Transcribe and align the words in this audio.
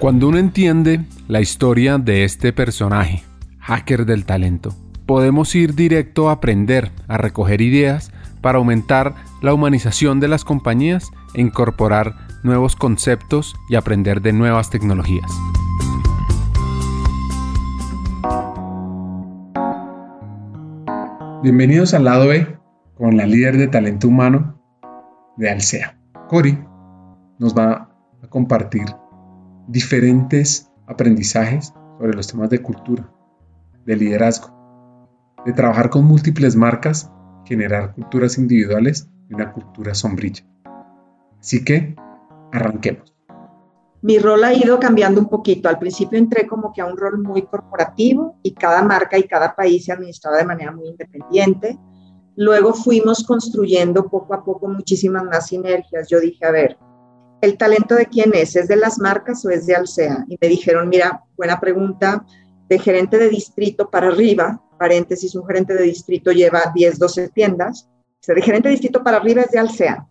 Cuando 0.00 0.28
uno 0.28 0.38
entiende 0.38 1.04
la 1.28 1.42
historia 1.42 1.98
de 1.98 2.24
este 2.24 2.54
personaje, 2.54 3.22
hacker 3.58 4.06
del 4.06 4.24
talento, 4.24 4.74
podemos 5.04 5.54
ir 5.54 5.74
directo 5.74 6.30
a 6.30 6.32
aprender, 6.32 6.90
a 7.06 7.18
recoger 7.18 7.60
ideas 7.60 8.10
para 8.40 8.56
aumentar 8.56 9.14
la 9.42 9.52
humanización 9.52 10.18
de 10.18 10.28
las 10.28 10.42
compañías 10.42 11.10
e 11.34 11.42
incorporar 11.42 12.14
nuevos 12.42 12.76
conceptos 12.76 13.54
y 13.68 13.74
aprender 13.74 14.22
de 14.22 14.32
nuevas 14.32 14.70
tecnologías. 14.70 15.30
Bienvenidos 21.42 21.92
al 21.92 22.04
lado 22.04 22.28
B 22.28 22.58
con 22.96 23.18
la 23.18 23.26
líder 23.26 23.58
de 23.58 23.68
talento 23.68 24.08
humano 24.08 24.62
de 25.36 25.50
Alsea. 25.50 25.98
Cori 26.26 26.58
nos 27.38 27.54
va 27.54 27.90
a 28.22 28.28
compartir 28.28 28.86
diferentes 29.70 30.68
aprendizajes 30.86 31.72
sobre 31.98 32.14
los 32.14 32.26
temas 32.26 32.50
de 32.50 32.60
cultura, 32.60 33.08
de 33.86 33.96
liderazgo, 33.96 34.50
de 35.46 35.52
trabajar 35.52 35.90
con 35.90 36.04
múltiples 36.04 36.56
marcas, 36.56 37.10
generar 37.44 37.94
culturas 37.94 38.36
individuales 38.36 39.08
y 39.28 39.34
una 39.34 39.52
cultura 39.52 39.94
sombrilla. 39.94 40.44
Así 41.38 41.64
que, 41.64 41.94
arranquemos. 42.52 43.14
Mi 44.02 44.18
rol 44.18 44.42
ha 44.44 44.54
ido 44.54 44.80
cambiando 44.80 45.20
un 45.20 45.28
poquito. 45.28 45.68
Al 45.68 45.78
principio 45.78 46.18
entré 46.18 46.46
como 46.48 46.72
que 46.72 46.80
a 46.80 46.86
un 46.86 46.96
rol 46.96 47.22
muy 47.22 47.42
corporativo 47.42 48.38
y 48.42 48.54
cada 48.54 48.82
marca 48.82 49.18
y 49.18 49.24
cada 49.24 49.54
país 49.54 49.84
se 49.84 49.92
administraba 49.92 50.38
de 50.38 50.44
manera 50.44 50.72
muy 50.72 50.88
independiente. 50.88 51.78
Luego 52.34 52.72
fuimos 52.72 53.22
construyendo 53.24 54.08
poco 54.08 54.34
a 54.34 54.42
poco 54.42 54.66
muchísimas 54.68 55.24
más 55.24 55.46
sinergias. 55.46 56.08
Yo 56.08 56.18
dije, 56.18 56.44
a 56.44 56.50
ver, 56.50 56.78
¿el 57.40 57.56
talento 57.56 57.94
de 57.94 58.06
quién 58.06 58.32
es? 58.34 58.56
¿Es 58.56 58.68
de 58.68 58.76
las 58.76 58.98
marcas 58.98 59.44
o 59.44 59.50
es 59.50 59.66
de 59.66 59.74
Alsea? 59.74 60.24
Y 60.28 60.36
me 60.40 60.48
dijeron, 60.48 60.88
mira, 60.88 61.24
buena 61.36 61.58
pregunta, 61.60 62.24
de 62.68 62.78
gerente 62.78 63.18
de 63.18 63.28
distrito 63.28 63.90
para 63.90 64.08
arriba, 64.08 64.62
paréntesis, 64.78 65.34
un 65.34 65.46
gerente 65.46 65.74
de 65.74 65.82
distrito 65.82 66.30
lleva 66.30 66.72
10, 66.74 66.98
12 66.98 67.28
tiendas, 67.30 67.88
o 67.90 68.22
sea, 68.22 68.34
de 68.34 68.42
gerente 68.42 68.68
de 68.68 68.72
distrito 68.72 69.02
para 69.02 69.16
arriba 69.16 69.42
es 69.42 69.50
de 69.50 69.58
Alsea 69.58 70.06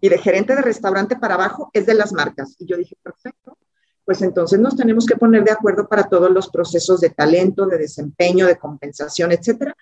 y 0.00 0.08
de 0.08 0.18
gerente 0.18 0.54
de 0.54 0.62
restaurante 0.62 1.16
para 1.16 1.34
abajo 1.34 1.70
es 1.72 1.86
de 1.86 1.94
las 1.94 2.12
marcas. 2.12 2.56
Y 2.58 2.66
yo 2.66 2.76
dije, 2.76 2.96
perfecto, 3.02 3.56
pues 4.04 4.20
entonces 4.22 4.60
nos 4.60 4.76
tenemos 4.76 5.06
que 5.06 5.16
poner 5.16 5.44
de 5.44 5.52
acuerdo 5.52 5.88
para 5.88 6.04
todos 6.04 6.30
los 6.30 6.50
procesos 6.50 7.00
de 7.00 7.10
talento, 7.10 7.66
de 7.66 7.78
desempeño, 7.78 8.46
de 8.46 8.58
compensación, 8.58 9.32
etcétera, 9.32 9.74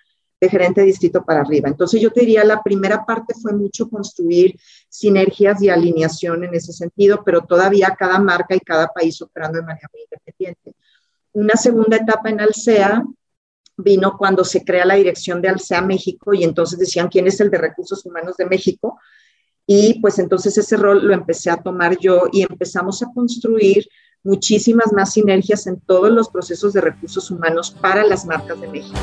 de 0.43 0.49
gerente 0.49 0.81
distrito 0.81 1.23
para 1.23 1.39
arriba. 1.39 1.69
Entonces 1.69 2.01
yo 2.01 2.11
te 2.11 2.19
diría, 2.19 2.43
la 2.43 2.61
primera 2.61 3.05
parte 3.05 3.33
fue 3.41 3.53
mucho 3.53 3.89
construir 3.89 4.59
sinergias 4.89 5.61
y 5.61 5.69
alineación 5.69 6.43
en 6.43 6.53
ese 6.53 6.73
sentido, 6.73 7.23
pero 7.23 7.45
todavía 7.45 7.95
cada 7.97 8.19
marca 8.19 8.53
y 8.53 8.59
cada 8.59 8.87
país 8.87 9.21
operando 9.21 9.59
de 9.59 9.65
manera 9.65 9.87
muy 9.93 10.01
independiente. 10.03 10.75
Una 11.31 11.55
segunda 11.55 11.95
etapa 11.95 12.29
en 12.29 12.41
Alsea 12.41 13.03
vino 13.77 14.17
cuando 14.17 14.43
se 14.43 14.65
crea 14.65 14.85
la 14.85 14.95
dirección 14.95 15.41
de 15.41 15.47
Alsea 15.47 15.81
México 15.81 16.33
y 16.33 16.43
entonces 16.43 16.77
decían 16.77 17.07
quién 17.07 17.25
es 17.25 17.39
el 17.39 17.49
de 17.49 17.57
recursos 17.57 18.05
humanos 18.05 18.35
de 18.35 18.45
México. 18.45 18.99
Y 19.65 20.01
pues 20.01 20.19
entonces 20.19 20.57
ese 20.57 20.75
rol 20.75 21.07
lo 21.07 21.13
empecé 21.13 21.49
a 21.49 21.63
tomar 21.63 21.97
yo 21.97 22.23
y 22.33 22.41
empezamos 22.41 23.01
a 23.01 23.07
construir 23.15 23.87
muchísimas 24.23 24.91
más 24.91 25.13
sinergias 25.13 25.67
en 25.67 25.79
todos 25.79 26.11
los 26.11 26.27
procesos 26.29 26.73
de 26.73 26.81
recursos 26.81 27.31
humanos 27.31 27.71
para 27.71 28.03
las 28.03 28.25
marcas 28.25 28.59
de 28.59 28.67
México. 28.67 28.99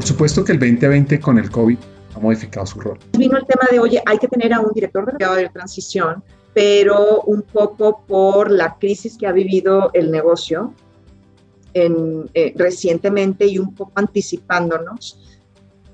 Por 0.00 0.06
supuesto 0.06 0.42
que 0.42 0.52
el 0.52 0.58
2020 0.58 1.20
con 1.20 1.36
el 1.36 1.50
COVID 1.50 1.76
ha 2.14 2.18
modificado 2.20 2.64
su 2.64 2.80
rol. 2.80 2.98
Vino 3.18 3.36
el 3.36 3.44
tema 3.44 3.68
de, 3.70 3.80
oye, 3.80 4.02
hay 4.06 4.16
que 4.16 4.28
tener 4.28 4.50
a 4.54 4.60
un 4.60 4.72
director 4.72 5.04
de 5.04 5.48
transición, 5.50 6.24
pero 6.54 7.20
un 7.26 7.42
poco 7.42 8.02
por 8.08 8.50
la 8.50 8.78
crisis 8.78 9.18
que 9.18 9.26
ha 9.26 9.32
vivido 9.32 9.90
el 9.92 10.10
negocio 10.10 10.72
en, 11.74 12.30
eh, 12.32 12.54
recientemente 12.56 13.46
y 13.46 13.58
un 13.58 13.74
poco 13.74 13.92
anticipándonos. 13.96 15.20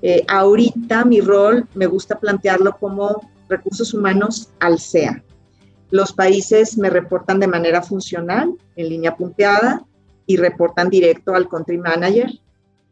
Eh, 0.01 0.23
ahorita 0.29 1.03
mi 1.03 1.19
rol 1.19 1.67
me 1.73 1.87
gusta 1.87 2.17
plantearlo 2.17 2.77
como 2.79 3.29
recursos 3.49 3.93
humanos 3.93 4.51
al 4.61 4.79
SEA. 4.79 5.21
Los 5.91 6.13
países 6.13 6.77
me 6.77 6.89
reportan 6.89 7.41
de 7.41 7.47
manera 7.47 7.81
funcional, 7.81 8.53
en 8.77 8.87
línea 8.87 9.17
punteada, 9.17 9.85
y 10.25 10.37
reportan 10.37 10.89
directo 10.89 11.35
al 11.35 11.49
country 11.49 11.77
manager 11.77 12.31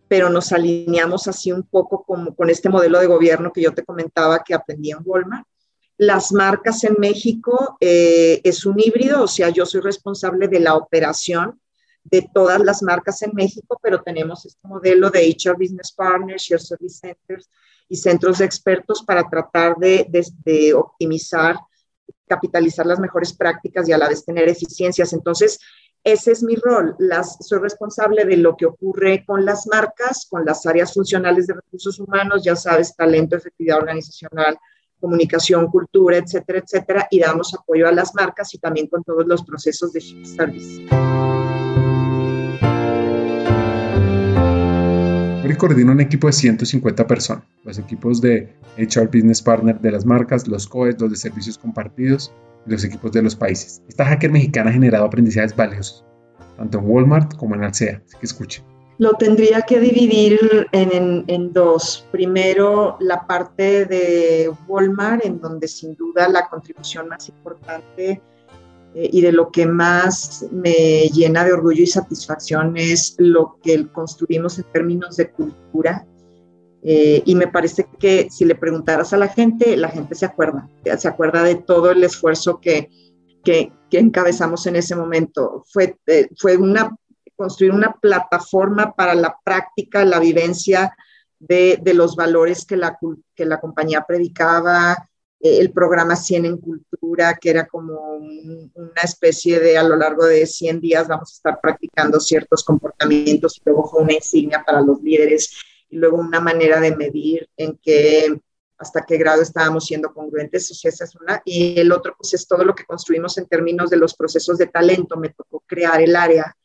pero 0.07 0.29
nos 0.29 0.51
alineamos 0.51 1.27
así 1.27 1.51
un 1.51 1.63
poco 1.63 2.03
como 2.03 2.35
con 2.35 2.49
este 2.49 2.69
modelo 2.69 2.99
de 2.99 3.07
gobierno 3.07 3.51
que 3.51 3.61
yo 3.61 3.73
te 3.73 3.83
comentaba 3.83 4.43
que 4.43 4.53
aprendí 4.53 4.91
en 4.91 4.99
Walmart. 5.03 5.47
Las 5.97 6.31
marcas 6.31 6.83
en 6.83 6.95
México 6.99 7.77
eh, 7.79 8.41
es 8.43 8.66
un 8.66 8.79
híbrido, 8.79 9.23
o 9.23 9.27
sea, 9.27 9.49
yo 9.49 9.66
soy 9.66 9.81
responsable 9.81 10.47
de 10.47 10.59
la 10.59 10.75
operación 10.75 11.59
de 12.03 12.29
todas 12.33 12.61
las 12.61 12.83
marcas 12.83 13.21
en 13.23 13.31
México, 13.33 13.79
pero 13.81 14.01
tenemos 14.01 14.45
este 14.45 14.67
modelo 14.67 15.09
de 15.09 15.27
HR 15.27 15.55
Business 15.57 15.91
Partners, 15.91 16.43
Share 16.43 16.61
Service 16.61 16.99
Centers 16.99 17.49
y 17.89 17.95
centros 17.95 18.37
de 18.39 18.45
expertos 18.45 19.03
para 19.03 19.27
tratar 19.27 19.75
de, 19.77 20.05
de, 20.09 20.25
de 20.43 20.73
optimizar, 20.73 21.57
capitalizar 22.27 22.85
las 22.85 22.99
mejores 22.99 23.33
prácticas 23.33 23.87
y 23.87 23.91
a 23.91 23.97
la 23.97 24.07
vez 24.07 24.23
tener 24.23 24.47
eficiencias. 24.49 25.13
Entonces, 25.13 25.59
ese 26.05 26.31
es 26.31 26.43
mi 26.43 26.55
rol. 26.55 26.95
Soy 27.39 27.59
responsable 27.59 28.25
de 28.25 28.38
lo 28.38 28.55
que 28.55 28.67
ocurre 28.67 29.25
con 29.25 29.43
las 29.43 29.66
marcas, 29.66 30.27
con 30.29 30.45
las 30.45 30.66
áreas 30.67 30.93
funcionales 30.93 31.47
de 31.47 31.55
recursos 31.55 31.99
humanos, 31.99 32.43
ya 32.43 32.55
sabes, 32.55 32.95
talento, 32.95 33.35
efectividad 33.35 33.79
organizacional, 33.79 34.55
comunicación, 34.99 35.67
cultura, 35.67 36.17
etcétera, 36.17 36.59
etcétera, 36.59 37.07
y 37.09 37.19
damos 37.19 37.55
apoyo 37.55 37.88
a 37.88 37.91
las 37.91 38.13
marcas 38.13 38.53
y 38.53 38.59
también 38.59 38.88
con 38.88 39.03
todos 39.03 39.25
los 39.25 39.43
procesos 39.43 39.91
de 39.93 40.01
service. 40.01 40.85
Hoy 45.47 45.56
coordina 45.57 45.91
un 45.91 46.01
equipo 46.01 46.25
de 46.25 46.33
150 46.33 47.06
personas, 47.06 47.44
los 47.63 47.78
equipos 47.78 48.19
de 48.19 48.50
HR 48.79 49.06
Business 49.13 49.44
Partner 49.44 49.79
de 49.79 49.91
las 49.91 50.03
marcas, 50.03 50.47
los 50.47 50.66
COEs, 50.67 51.00
los 51.00 51.11
de 51.11 51.17
servicios 51.17 51.59
compartidos, 51.59 52.33
los 52.66 52.83
equipos 52.83 53.11
de 53.11 53.22
los 53.22 53.35
países. 53.35 53.84
Esta 53.88 54.05
hacker 54.05 54.31
mexicana 54.31 54.72
ha 54.72 54.73
generado 54.73 55.05
aprendizajes 55.05 55.55
valiosos, 55.55 56.03
tanto 56.57 56.79
en 56.79 56.89
Walmart 56.89 57.35
como 57.35 57.53
en 57.53 57.63
Alsea, 57.63 58.01
así 58.03 58.17
que 58.17 58.25
escuche. 58.25 58.63
Lo 58.97 59.13
tendría 59.13 59.61
que 59.61 59.79
dividir 59.79 60.67
en, 60.72 61.25
en, 61.28 61.53
dos. 61.53 62.07
Primero, 62.11 62.97
la 63.00 63.28
parte 63.28 63.85
de 63.85 64.51
Walmart, 64.67 65.25
en 65.25 65.39
donde 65.39 65.67
sin 65.67 65.94
duda 65.94 66.28
la 66.28 66.47
contribución 66.47 67.07
más 67.07 67.29
importante 67.29 68.09
eh, 68.09 68.22
y 68.95 69.22
de 69.22 69.33
lo 69.33 69.51
que 69.51 69.66
más 69.66 70.45
me 70.51 71.09
llena 71.09 71.44
de 71.44 71.51
orgullo 71.51 71.83
y 71.83 71.88
satisfacción 71.88 72.78
es 72.78 73.16
lo 73.17 73.59
que 73.61 73.88
construimos 73.91 74.57
en 74.57 74.63
términos 74.72 75.17
de 75.17 75.31
cultura 75.31 76.07
eh, 76.88 77.23
y 77.25 77.34
me 77.34 77.47
parece 77.47 77.88
que 78.00 78.28
si 78.29 78.45
le 78.45 78.53
preguntaras 78.53 79.11
a 79.11 79.17
la 79.17 79.28
gente, 79.28 79.75
la 79.75 79.89
gente 79.89 80.13
se 80.13 80.28
acuerda, 80.28 80.69
se 81.00 81.07
acuerda 81.07 81.41
de 81.41 81.55
todo 81.55 81.89
el 81.89 82.03
esfuerzo 82.03 82.61
que, 82.61 82.91
que, 83.44 83.72
encabezamos 83.89 84.67
en 84.67 84.75
ese 84.75 84.95
momento. 84.95 85.63
Fue, 85.73 85.97
eh, 86.05 86.28
fue 86.38 86.57
una, 86.57 86.95
construir 87.35 87.72
una 87.72 87.94
plataforma 87.94 88.94
para 88.94 89.16
la 89.16 89.35
práctica, 89.44 90.05
la 90.05 90.19
vivencia 90.19 90.95
de, 91.39 91.79
de 91.81 91.95
los 91.95 92.16
valores 92.16 92.66
que 92.66 92.78
la, 92.78 93.00
que 93.34 93.45
la 93.45 93.59
compañía 93.59 94.05
predicaba, 94.07 94.94
eh, 94.94 95.15
el 95.40 95.72
programa 95.72 96.16
100 96.16 96.46
en 96.46 96.57
cultura, 96.57 97.35
que 97.40 97.50
era 97.50 97.68
como 97.68 98.18
una 98.18 99.01
especie 99.03 99.59
de 99.59 99.78
a 99.78 99.84
lo 99.84 99.96
largo 99.96 100.25
de 100.25 100.46
100 100.46 100.81
días 100.81 101.07
vamos 101.07 101.31
a 101.31 101.35
estar 101.35 101.59
practicando 101.62 102.19
ciertos 102.19 102.63
comportamientos 102.63 103.57
y 103.57 103.62
luego 103.66 103.91
una 104.00 104.13
insignia 104.13 104.63
para 104.66 104.81
los 104.81 105.01
líderes 105.01 105.56
y 105.90 105.97
luego 105.97 106.18
una 106.18 106.40
manera 106.40 106.79
de 106.79 106.96
medir 106.96 107.47
en 107.57 107.78
qué, 107.81 108.40
hasta 108.78 109.06
qué 109.06 109.18
grado 109.18 109.41
estábamos 109.41 109.85
siendo 109.85 110.13
congruentes, 110.13 110.69
o 110.72 110.73
sea, 110.73 110.90
esa 110.90 111.06
es 111.06 111.16
una. 111.16 111.41
Y 111.46 111.79
el 111.79 111.91
otro, 111.91 112.16
pues 112.17 112.34
es 112.34 112.47
todo 112.47 112.64
lo 112.64 112.76
que 112.76 112.85
construimos 112.85 113.37
en 113.37 113.47
términos 113.47 113.90
de 113.90 113.97
los 113.97 114.16
procesos 114.16 114.58
de 114.58 114.67
talento. 114.67 115.17
Me 115.17 115.29
tocó 115.29 115.64
crear 115.66 116.02
el 116.02 116.16
área. 116.16 116.55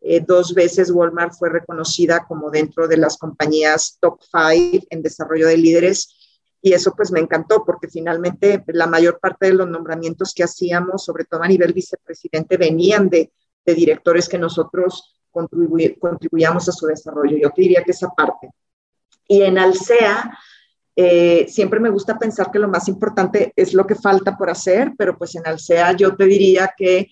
Eh, 0.00 0.20
dos 0.24 0.54
veces 0.54 0.90
Walmart 0.90 1.32
fue 1.36 1.48
reconocida 1.48 2.24
como 2.28 2.50
dentro 2.50 2.86
de 2.86 2.98
las 2.98 3.16
compañías 3.16 3.98
top 4.00 4.20
five 4.30 4.86
en 4.90 5.02
desarrollo 5.02 5.48
de 5.48 5.56
líderes. 5.56 6.14
Y 6.60 6.72
eso 6.72 6.92
pues 6.96 7.12
me 7.12 7.20
encantó 7.20 7.64
porque 7.64 7.88
finalmente 7.88 8.64
la 8.68 8.86
mayor 8.86 9.20
parte 9.20 9.46
de 9.46 9.54
los 9.54 9.68
nombramientos 9.68 10.34
que 10.34 10.44
hacíamos, 10.44 11.04
sobre 11.04 11.24
todo 11.24 11.42
a 11.42 11.48
nivel 11.48 11.72
vicepresidente, 11.72 12.56
venían 12.56 13.08
de, 13.08 13.32
de 13.64 13.74
directores 13.74 14.28
que 14.28 14.38
nosotros 14.38 15.14
contribuyamos 15.30 16.68
a 16.68 16.72
su 16.72 16.86
desarrollo. 16.86 17.36
Yo 17.36 17.50
te 17.50 17.62
diría 17.62 17.84
que 17.84 17.92
esa 17.92 18.08
parte. 18.08 18.50
Y 19.28 19.42
en 19.42 19.58
Alsea, 19.58 20.36
eh, 20.96 21.46
siempre 21.48 21.78
me 21.78 21.90
gusta 21.90 22.18
pensar 22.18 22.50
que 22.50 22.58
lo 22.58 22.66
más 22.66 22.88
importante 22.88 23.52
es 23.54 23.72
lo 23.72 23.86
que 23.86 23.94
falta 23.94 24.36
por 24.36 24.50
hacer, 24.50 24.94
pero 24.98 25.16
pues 25.16 25.36
en 25.36 25.46
Alsea 25.46 25.92
yo 25.92 26.16
te 26.16 26.24
diría 26.24 26.74
que 26.76 27.08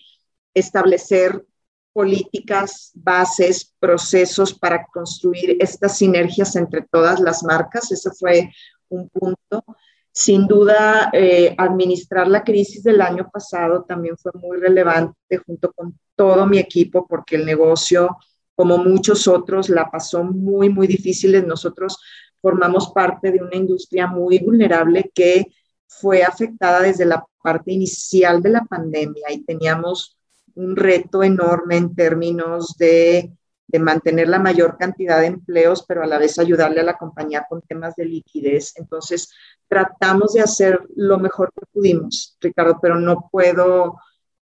establecer 0.53 1.45
políticas, 1.93 2.91
bases, 2.95 3.73
procesos 3.79 4.53
para 4.53 4.85
construir 4.87 5.57
estas 5.59 5.97
sinergias 5.97 6.55
entre 6.55 6.81
todas 6.81 7.19
las 7.19 7.43
marcas, 7.43 7.91
ese 7.91 8.11
fue 8.11 8.51
un 8.89 9.09
punto. 9.09 9.63
Sin 10.11 10.47
duda, 10.47 11.09
eh, 11.13 11.53
administrar 11.57 12.27
la 12.27 12.43
crisis 12.43 12.83
del 12.83 13.01
año 13.01 13.29
pasado 13.31 13.83
también 13.83 14.17
fue 14.17 14.31
muy 14.33 14.57
relevante 14.57 15.37
junto 15.45 15.71
con 15.73 15.97
todo 16.15 16.47
mi 16.47 16.57
equipo 16.57 17.05
porque 17.07 17.35
el 17.35 17.45
negocio, 17.45 18.17
como 18.55 18.77
muchos 18.79 19.27
otros, 19.27 19.69
la 19.69 19.91
pasó 19.91 20.23
muy, 20.23 20.69
muy 20.69 20.87
difícil. 20.87 21.45
Nosotros 21.45 21.99
formamos 22.41 22.91
parte 22.91 23.31
de 23.31 23.43
una 23.43 23.55
industria 23.55 24.07
muy 24.07 24.39
vulnerable 24.39 25.11
que 25.13 25.47
fue 25.87 26.23
afectada 26.23 26.81
desde 26.81 27.05
la 27.05 27.23
parte 27.41 27.71
inicial 27.71 28.41
de 28.41 28.49
la 28.49 28.65
pandemia 28.65 29.31
y 29.31 29.43
teníamos 29.43 30.17
un 30.55 30.75
reto 30.75 31.21
enorme 31.23 31.77
en 31.77 31.95
términos 31.95 32.75
de, 32.77 33.31
mantener 33.79 34.29
la 34.29 34.39
mayor 34.39 34.77
cantidad 34.77 35.19
de 35.19 35.27
empleos, 35.27 35.85
pero 35.87 36.03
a 36.03 36.07
la 36.07 36.17
vez 36.17 36.39
ayudarle 36.39 36.81
a 36.81 36.85
la 36.85 36.97
compañía 36.97 37.45
con 37.47 37.61
temas 37.61 37.95
de 37.95 38.05
liquidez. 38.05 38.73
Entonces, 38.77 39.29
tratamos 39.67 40.33
de 40.33 40.41
hacer 40.41 40.79
lo 40.95 41.19
mejor 41.19 41.51
que 41.53 41.65
pudimos, 41.71 42.37
Ricardo, 42.39 42.79
pero 42.81 42.99
no 42.99 43.29
puedo 43.31 43.97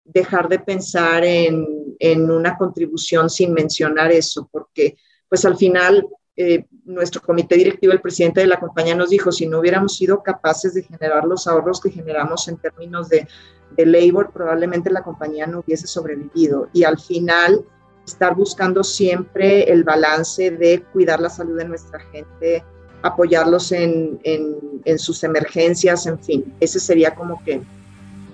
dejar 0.05 0.49
de 0.49 0.59
pensar 0.59 1.25
en, 1.25 1.67
en 1.99 2.31
una 2.31 2.59
contribución 2.59 3.31
sin 3.31 3.53
mencionar 3.53 4.13
eso, 4.13 4.49
porque 4.53 4.97
pues 5.29 5.45
al 5.45 5.57
final 5.57 6.07
eh, 6.37 6.67
nuestro 6.85 7.23
comité 7.23 7.55
directivo, 7.55 7.93
el 7.93 8.01
presidente 8.01 8.41
de 8.41 8.49
la 8.49 8.59
compañía 8.59 8.97
nos 8.97 9.11
dijo, 9.11 9.31
si 9.31 9.47
no 9.47 9.61
hubiéramos 9.61 9.97
sido 9.97 10.23
capaces 10.23 10.75
de 10.75 10.83
generar 10.83 11.25
los 11.25 11.47
ahorros 11.47 11.81
que 11.81 11.91
generamos 11.91 12.49
en 12.49 12.59
términos 12.59 13.09
de, 13.09 13.29
de 13.77 13.87
labor, 13.87 14.33
probablemente 14.33 14.91
la 14.91 15.05
compañía 15.05 15.47
no 15.47 15.61
hubiese 15.61 15.87
sobrevivido. 15.87 16.69
Y 16.73 16.85
al 16.85 16.99
final, 16.99 17.65
estar 18.07 18.35
buscando 18.35 18.85
siempre 18.85 19.71
el 19.71 19.85
balance 19.85 20.51
de 20.51 20.83
cuidar 20.93 21.21
la 21.21 21.31
salud 21.31 21.57
de 21.57 21.65
nuestra 21.65 22.01
gente, 22.13 22.63
apoyarlos 23.03 23.73
en, 23.73 24.21
en, 24.25 24.57
en 24.85 24.99
sus 24.99 25.25
emergencias, 25.25 26.07
en 26.07 26.19
fin, 26.19 26.55
ese 26.61 26.81
sería 26.81 27.15
como 27.15 27.43
que 27.45 27.63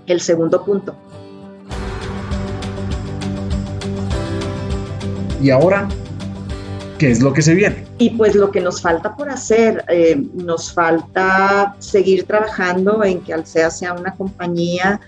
el 0.07 0.21
segundo 0.21 0.65
punto. 0.65 0.95
Y 5.43 5.51
ahora 5.51 5.89
¿Qué 7.01 7.11
es 7.11 7.23
lo 7.23 7.33
que 7.33 7.41
se 7.41 7.55
viene? 7.55 7.87
Y 7.97 8.11
pues 8.11 8.35
lo 8.35 8.51
que 8.51 8.61
nos 8.61 8.83
falta 8.83 9.17
por 9.17 9.31
hacer, 9.31 9.83
eh, 9.89 10.23
nos 10.35 10.71
falta 10.71 11.75
seguir 11.79 12.25
trabajando 12.25 13.03
en 13.03 13.23
que 13.23 13.33
Alsea 13.33 13.71
sea 13.71 13.95
una 13.95 14.15
compañía 14.15 15.01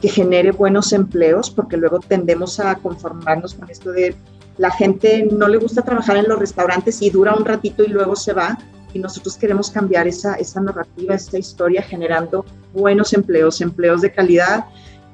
que 0.00 0.08
genere 0.08 0.52
buenos 0.52 0.92
empleos, 0.92 1.50
porque 1.50 1.76
luego 1.76 2.00
tendemos 2.00 2.60
a 2.60 2.74
conformarnos 2.76 3.54
con 3.54 3.70
esto 3.70 3.92
de 3.92 4.14
la 4.58 4.70
gente 4.70 5.28
no 5.30 5.48
le 5.48 5.58
gusta 5.58 5.82
trabajar 5.82 6.16
en 6.16 6.28
los 6.28 6.38
restaurantes 6.38 7.02
y 7.02 7.10
dura 7.10 7.34
un 7.34 7.44
ratito 7.44 7.82
y 7.82 7.88
luego 7.88 8.16
se 8.16 8.32
va. 8.32 8.58
Y 8.94 8.98
nosotros 8.98 9.36
queremos 9.36 9.70
cambiar 9.70 10.08
esa, 10.08 10.34
esa 10.36 10.60
narrativa, 10.60 11.14
esta 11.14 11.38
historia, 11.38 11.82
generando 11.82 12.46
buenos 12.72 13.12
empleos, 13.12 13.60
empleos 13.60 14.00
de 14.00 14.12
calidad 14.12 14.64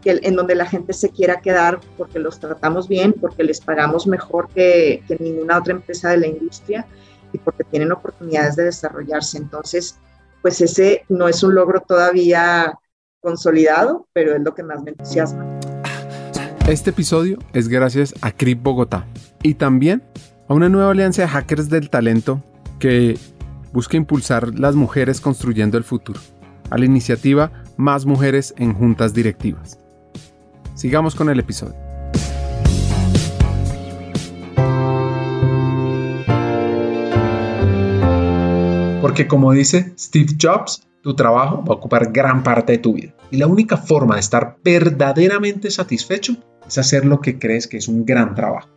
en 0.04 0.34
donde 0.34 0.54
la 0.54 0.66
gente 0.66 0.92
se 0.92 1.10
quiera 1.10 1.40
quedar 1.40 1.80
porque 1.96 2.18
los 2.18 2.40
tratamos 2.40 2.88
bien, 2.88 3.12
porque 3.12 3.44
les 3.44 3.60
pagamos 3.60 4.06
mejor 4.06 4.48
que, 4.48 5.02
ninguna 5.20 5.58
otra 5.58 5.74
empresa 5.74 6.10
de 6.10 6.16
la 6.16 6.26
industria 6.26 6.86
y 7.32 7.38
porque 7.38 7.64
tienen 7.64 7.92
oportunidades 7.92 8.56
de 8.56 8.64
desarrollarse. 8.64 9.38
Entonces, 9.38 9.96
pues 10.40 10.60
ese 10.60 11.04
no 11.08 11.28
es 11.28 11.42
un 11.42 11.54
logro 11.54 11.80
todavía 11.80 12.78
consolidado, 13.22 14.06
pero 14.12 14.34
es 14.34 14.42
lo 14.42 14.54
que 14.54 14.62
más 14.62 14.82
me 14.82 14.90
entusiasma. 14.90 15.46
Este 16.68 16.90
episodio 16.90 17.38
es 17.54 17.68
gracias 17.68 18.14
a 18.20 18.32
CRIP 18.32 18.62
Bogotá 18.62 19.06
y 19.42 19.54
también 19.54 20.02
a 20.48 20.54
una 20.54 20.68
nueva 20.68 20.90
alianza 20.90 21.22
de 21.22 21.28
hackers 21.28 21.68
del 21.70 21.88
talento 21.88 22.42
que 22.78 23.16
busca 23.72 23.96
impulsar 23.96 24.58
las 24.58 24.74
mujeres 24.74 25.20
construyendo 25.20 25.78
el 25.78 25.84
futuro, 25.84 26.20
a 26.70 26.78
la 26.78 26.84
iniciativa 26.84 27.52
Más 27.76 28.04
Mujeres 28.04 28.54
en 28.58 28.74
Juntas 28.74 29.14
Directivas. 29.14 29.78
Sigamos 30.74 31.14
con 31.14 31.30
el 31.30 31.38
episodio. 31.38 31.76
Porque 39.00 39.26
como 39.26 39.52
dice 39.52 39.92
Steve 39.98 40.36
Jobs, 40.40 40.86
tu 41.02 41.14
trabajo 41.14 41.64
va 41.64 41.74
a 41.74 41.76
ocupar 41.76 42.12
gran 42.12 42.42
parte 42.42 42.72
de 42.72 42.78
tu 42.78 42.94
vida. 42.94 43.14
Y 43.30 43.36
la 43.36 43.46
única 43.46 43.76
forma 43.76 44.14
de 44.14 44.20
estar 44.20 44.58
verdaderamente 44.64 45.70
satisfecho 45.70 46.36
es 46.66 46.78
hacer 46.78 47.04
lo 47.04 47.20
que 47.20 47.38
crees 47.38 47.66
que 47.66 47.76
es 47.76 47.88
un 47.88 48.04
gran 48.06 48.34
trabajo. 48.34 48.68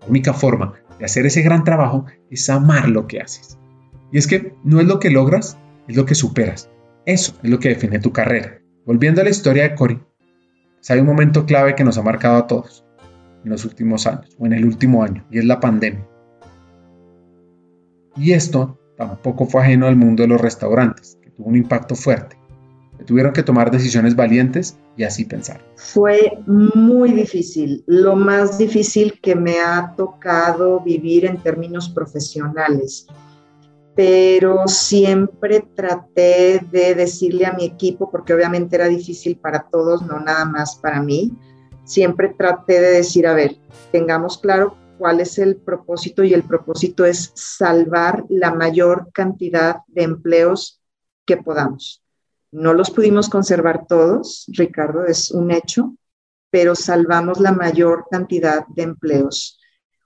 La 0.00 0.06
única 0.06 0.32
forma 0.32 0.74
de 0.98 1.04
hacer 1.04 1.26
ese 1.26 1.42
gran 1.42 1.64
trabajo 1.64 2.06
es 2.30 2.48
amar 2.48 2.88
lo 2.88 3.06
que 3.06 3.20
haces. 3.20 3.58
Y 4.12 4.18
es 4.18 4.26
que 4.26 4.54
no 4.64 4.80
es 4.80 4.86
lo 4.86 5.00
que 5.00 5.10
logras, 5.10 5.58
es 5.88 5.96
lo 5.96 6.06
que 6.06 6.14
superas. 6.14 6.70
Eso 7.04 7.34
es 7.42 7.50
lo 7.50 7.58
que 7.58 7.70
define 7.70 7.98
tu 7.98 8.12
carrera. 8.12 8.60
Volviendo 8.86 9.20
a 9.20 9.24
la 9.24 9.30
historia 9.30 9.64
de 9.64 9.74
Cory, 9.74 10.00
hay 10.88 11.00
un 11.00 11.06
momento 11.06 11.46
clave 11.46 11.74
que 11.74 11.84
nos 11.84 11.98
ha 11.98 12.02
marcado 12.02 12.36
a 12.36 12.46
todos 12.46 12.84
en 13.44 13.50
los 13.50 13.64
últimos 13.64 14.06
años 14.06 14.36
o 14.38 14.46
en 14.46 14.52
el 14.52 14.64
último 14.64 15.02
año 15.02 15.24
y 15.30 15.38
es 15.38 15.44
la 15.44 15.60
pandemia. 15.60 16.06
Y 18.16 18.32
esto 18.32 18.78
tampoco 18.96 19.46
fue 19.46 19.62
ajeno 19.62 19.86
al 19.86 19.96
mundo 19.96 20.22
de 20.22 20.28
los 20.28 20.40
restaurantes, 20.40 21.18
tuvo 21.36 21.48
un 21.48 21.56
impacto 21.56 21.94
fuerte. 21.94 22.36
tuvieron 23.06 23.32
que 23.32 23.42
tomar 23.42 23.70
decisiones 23.70 24.14
valientes 24.14 24.76
y 24.96 25.02
así 25.02 25.24
pensar. 25.24 25.60
Fue 25.74 26.38
muy 26.46 27.12
difícil, 27.12 27.82
lo 27.86 28.14
más 28.14 28.58
difícil 28.58 29.18
que 29.20 29.34
me 29.34 29.60
ha 29.60 29.94
tocado 29.96 30.80
vivir 30.80 31.24
en 31.24 31.38
términos 31.38 31.88
profesionales 31.88 33.06
pero 33.94 34.66
siempre 34.66 35.66
traté 35.74 36.60
de 36.70 36.94
decirle 36.94 37.46
a 37.46 37.52
mi 37.52 37.64
equipo, 37.64 38.10
porque 38.10 38.32
obviamente 38.32 38.76
era 38.76 38.88
difícil 38.88 39.36
para 39.36 39.68
todos, 39.70 40.02
no 40.02 40.18
nada 40.20 40.44
más 40.44 40.76
para 40.76 41.02
mí, 41.02 41.32
siempre 41.84 42.34
traté 42.36 42.80
de 42.80 42.90
decir, 42.92 43.26
a 43.26 43.34
ver, 43.34 43.56
tengamos 43.90 44.38
claro 44.38 44.76
cuál 44.98 45.20
es 45.20 45.38
el 45.38 45.56
propósito 45.56 46.24
y 46.24 46.32
el 46.32 46.42
propósito 46.44 47.04
es 47.04 47.32
salvar 47.34 48.24
la 48.28 48.54
mayor 48.54 49.10
cantidad 49.12 49.78
de 49.88 50.04
empleos 50.04 50.81
que 51.26 51.36
podamos. 51.36 52.02
No 52.50 52.74
los 52.74 52.90
pudimos 52.90 53.28
conservar 53.28 53.86
todos, 53.86 54.44
Ricardo, 54.48 55.06
es 55.06 55.30
un 55.30 55.50
hecho, 55.50 55.96
pero 56.50 56.74
salvamos 56.74 57.40
la 57.40 57.52
mayor 57.52 58.06
cantidad 58.10 58.66
de 58.68 58.82
empleos. 58.82 59.58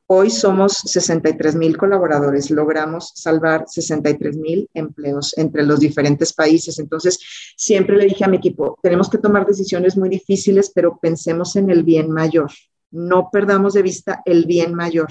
Hoy 0.08 0.30
somos 0.30 0.74
63 0.84 1.56
mil 1.56 1.76
colaboradores, 1.76 2.52
logramos 2.52 3.10
salvar 3.16 3.64
63 3.66 4.36
mil 4.36 4.70
empleos 4.72 5.36
entre 5.36 5.64
los 5.64 5.80
diferentes 5.80 6.32
países. 6.32 6.78
Entonces, 6.78 7.18
siempre 7.56 7.96
le 7.96 8.04
dije 8.04 8.24
a 8.24 8.28
mi 8.28 8.36
equipo, 8.36 8.78
tenemos 8.80 9.10
que 9.10 9.18
tomar 9.18 9.44
decisiones 9.44 9.96
muy 9.96 10.08
difíciles, 10.08 10.70
pero 10.72 10.98
pensemos 10.98 11.56
en 11.56 11.70
el 11.70 11.82
bien 11.82 12.12
mayor. 12.12 12.52
No 12.92 13.30
perdamos 13.32 13.74
de 13.74 13.82
vista 13.82 14.22
el 14.24 14.46
bien 14.46 14.74
mayor. 14.74 15.08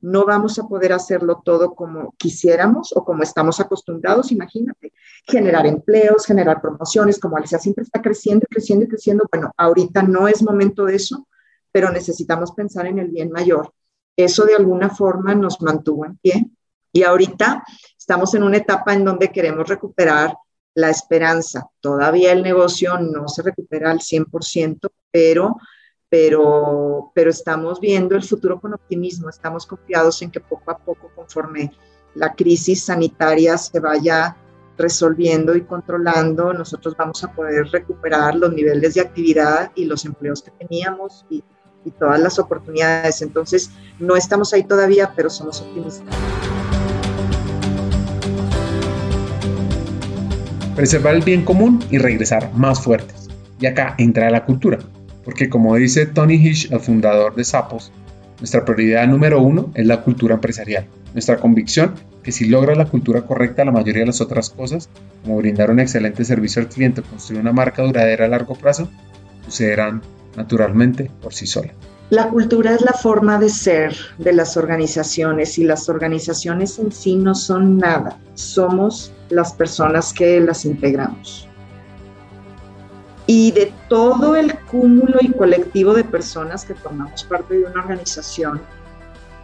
No 0.00 0.24
vamos 0.24 0.58
a 0.58 0.68
poder 0.68 0.92
hacerlo 0.92 1.42
todo 1.44 1.74
como 1.74 2.14
quisiéramos 2.18 2.92
o 2.94 3.04
como 3.04 3.22
estamos 3.22 3.60
acostumbrados, 3.60 4.30
imagínate. 4.32 4.92
Generar 5.26 5.66
empleos, 5.66 6.26
generar 6.26 6.60
promociones, 6.60 7.18
como 7.18 7.36
Alicia 7.36 7.58
siempre 7.58 7.84
está 7.84 8.00
creciendo, 8.00 8.46
creciendo 8.48 8.84
y 8.84 8.88
creciendo. 8.88 9.24
Bueno, 9.30 9.52
ahorita 9.56 10.02
no 10.02 10.28
es 10.28 10.42
momento 10.42 10.84
de 10.84 10.96
eso, 10.96 11.26
pero 11.72 11.90
necesitamos 11.90 12.52
pensar 12.52 12.86
en 12.86 12.98
el 12.98 13.08
bien 13.08 13.30
mayor 13.30 13.72
eso 14.16 14.46
de 14.46 14.54
alguna 14.54 14.90
forma 14.90 15.34
nos 15.34 15.60
mantuvo 15.60 16.06
en 16.06 16.16
pie. 16.16 16.50
Y 16.92 17.02
ahorita 17.02 17.62
estamos 17.98 18.34
en 18.34 18.42
una 18.42 18.56
etapa 18.56 18.94
en 18.94 19.04
donde 19.04 19.30
queremos 19.30 19.68
recuperar 19.68 20.34
la 20.74 20.88
esperanza. 20.88 21.68
Todavía 21.80 22.32
el 22.32 22.42
negocio 22.42 22.98
no 22.98 23.28
se 23.28 23.42
recupera 23.42 23.90
al 23.90 24.00
100%, 24.00 24.88
pero, 25.10 25.56
pero, 26.08 27.10
pero 27.14 27.30
estamos 27.30 27.80
viendo 27.80 28.14
el 28.16 28.22
futuro 28.22 28.60
con 28.60 28.74
optimismo. 28.74 29.28
Estamos 29.28 29.66
confiados 29.66 30.22
en 30.22 30.30
que 30.30 30.40
poco 30.40 30.70
a 30.70 30.78
poco, 30.78 31.10
conforme 31.14 31.72
la 32.14 32.34
crisis 32.34 32.84
sanitaria 32.84 33.58
se 33.58 33.80
vaya 33.80 34.36
resolviendo 34.78 35.56
y 35.56 35.62
controlando, 35.62 36.52
nosotros 36.52 36.94
vamos 36.98 37.24
a 37.24 37.32
poder 37.32 37.66
recuperar 37.72 38.34
los 38.34 38.52
niveles 38.52 38.94
de 38.94 39.00
actividad 39.00 39.72
y 39.74 39.86
los 39.86 40.04
empleos 40.04 40.42
que 40.42 40.50
teníamos 40.50 41.24
y 41.30 41.42
y 41.86 41.92
todas 41.92 42.20
las 42.20 42.38
oportunidades. 42.38 43.22
Entonces, 43.22 43.70
no 43.98 44.16
estamos 44.16 44.52
ahí 44.52 44.64
todavía, 44.64 45.12
pero 45.16 45.30
somos 45.30 45.62
optimistas. 45.62 46.14
Preservar 50.74 51.14
el 51.14 51.22
bien 51.22 51.44
común 51.44 51.82
y 51.90 51.96
regresar 51.96 52.52
más 52.52 52.82
fuertes. 52.82 53.28
Y 53.58 53.66
acá 53.66 53.94
entra 53.96 54.28
la 54.28 54.44
cultura, 54.44 54.78
porque 55.26 55.50
como 55.50 55.74
dice 55.74 56.06
Tony 56.06 56.34
Hish, 56.34 56.72
el 56.72 56.78
fundador 56.78 57.34
de 57.34 57.42
Sapos, 57.42 57.90
nuestra 58.38 58.64
prioridad 58.64 59.08
número 59.08 59.42
uno 59.42 59.72
es 59.74 59.84
la 59.84 60.02
cultura 60.02 60.36
empresarial. 60.36 60.86
Nuestra 61.14 61.38
convicción 61.38 61.94
que 62.22 62.30
si 62.30 62.46
logra 62.46 62.76
la 62.76 62.84
cultura 62.84 63.22
correcta, 63.22 63.64
la 63.64 63.72
mayoría 63.72 64.02
de 64.02 64.06
las 64.06 64.20
otras 64.20 64.50
cosas, 64.50 64.88
como 65.24 65.38
brindar 65.38 65.72
un 65.72 65.80
excelente 65.80 66.24
servicio 66.24 66.62
al 66.62 66.68
cliente 66.68 67.02
construir 67.02 67.40
una 67.40 67.52
marca 67.52 67.82
duradera 67.82 68.26
a 68.26 68.28
largo 68.28 68.54
plazo, 68.54 68.88
sucederán 69.44 70.00
naturalmente 70.36 71.10
por 71.20 71.34
sí 71.34 71.48
sola. 71.48 71.72
La 72.10 72.28
cultura 72.28 72.72
es 72.72 72.82
la 72.82 72.92
forma 72.92 73.40
de 73.40 73.48
ser 73.48 73.96
de 74.18 74.32
las 74.32 74.56
organizaciones 74.56 75.58
y 75.58 75.64
las 75.64 75.88
organizaciones 75.88 76.78
en 76.78 76.92
sí 76.92 77.16
no 77.16 77.34
son 77.34 77.78
nada, 77.78 78.16
somos 78.34 79.12
las 79.28 79.52
personas 79.54 80.12
que 80.12 80.38
las 80.40 80.64
integramos. 80.64 81.45
Y 83.26 83.50
de 83.50 83.72
todo 83.88 84.36
el 84.36 84.58
cúmulo 84.60 85.18
y 85.20 85.32
colectivo 85.32 85.94
de 85.94 86.04
personas 86.04 86.64
que 86.64 86.74
formamos 86.74 87.24
parte 87.24 87.54
de 87.54 87.64
una 87.64 87.80
organización, 87.80 88.60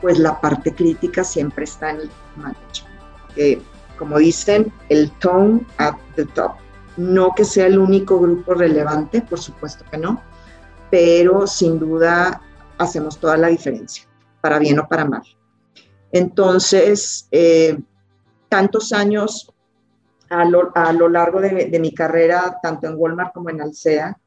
pues 0.00 0.18
la 0.18 0.40
parte 0.40 0.74
crítica 0.74 1.24
siempre 1.24 1.64
está 1.64 1.90
en 1.90 2.00
el 2.02 2.10
management. 2.36 3.62
como 3.98 4.18
dicen, 4.18 4.72
el 4.88 5.10
tone 5.18 5.64
at 5.78 5.94
the 6.16 6.24
top. 6.26 6.52
No 6.96 7.34
que 7.34 7.44
sea 7.44 7.66
el 7.66 7.78
único 7.78 8.20
grupo 8.20 8.54
relevante, 8.54 9.22
por 9.22 9.40
supuesto 9.40 9.84
que 9.90 9.96
no, 9.96 10.22
pero 10.90 11.46
sin 11.46 11.78
duda 11.78 12.42
hacemos 12.78 13.18
toda 13.18 13.36
la 13.36 13.48
diferencia, 13.48 14.04
para 14.40 14.58
bien 14.58 14.78
o 14.78 14.88
para 14.88 15.04
mal. 15.04 15.22
Entonces, 16.10 17.28
eh, 17.30 17.78
tantos 18.48 18.92
años 18.92 19.51
a 20.32 20.92
lo, 20.92 21.08
largo 21.08 21.40
de, 21.40 21.66
de, 21.66 21.78
mi 21.78 21.92
carrera, 21.92 22.58
tanto 22.62 22.86
en 22.86 22.94
Walmart 22.96 23.34
como 23.34 23.50
en 23.50 23.60
Alsea, 23.60 24.18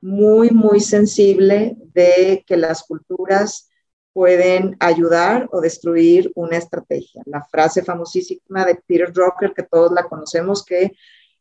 muy, 0.00 0.50
muy 0.50 0.80
sensible 0.80 1.76
de 1.94 2.44
que 2.46 2.56
las 2.56 2.82
culturas 2.82 3.70
pueden 4.12 4.76
ayudar 4.80 5.48
o 5.52 5.60
destruir 5.60 6.32
una 6.34 6.56
estrategia. 6.56 7.22
La 7.26 7.42
frase 7.44 7.82
famosísima 7.84 8.64
de 8.64 8.74
Peter 8.86 9.12
Drucker, 9.12 9.54
que 9.54 9.62
todos 9.62 9.92
la 9.92 10.04
conocemos, 10.04 10.64
que 10.64 10.92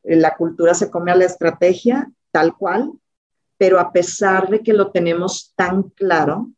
eh, 0.04 0.16
la 0.16 0.36
cultura 0.36 0.74
se 0.74 0.90
come 0.90 1.12
a 1.12 1.16
la 1.16 1.26
estrategia, 1.26 2.10
tal 2.32 2.56
cual, 2.56 2.92
pero 3.58 3.80
a 3.80 3.92
pesar 3.92 4.50
de 4.50 4.62
que 4.62 4.74
lo 4.74 4.92
tenemos 4.92 5.54
tan 5.56 5.84
claro, 5.90 6.52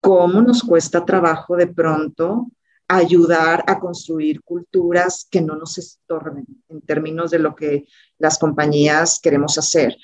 ¿cómo 0.00 0.40
nos 0.40 0.62
cuesta 0.62 1.04
trabajo 1.04 1.56
de 1.56 1.66
pronto 1.66 2.48
ayudar 2.88 3.64
a 3.66 3.80
construir 3.80 4.42
culturas 4.42 5.26
que 5.30 5.40
no 5.40 5.56
nos 5.56 5.78
estorben 5.78 6.46
en 6.68 6.80
términos 6.82 7.30
de 7.30 7.38
lo 7.38 7.54
que 7.54 7.86
las 8.18 8.38
compañías 8.38 9.20
queremos 9.20 9.56
hacer. 9.58 9.96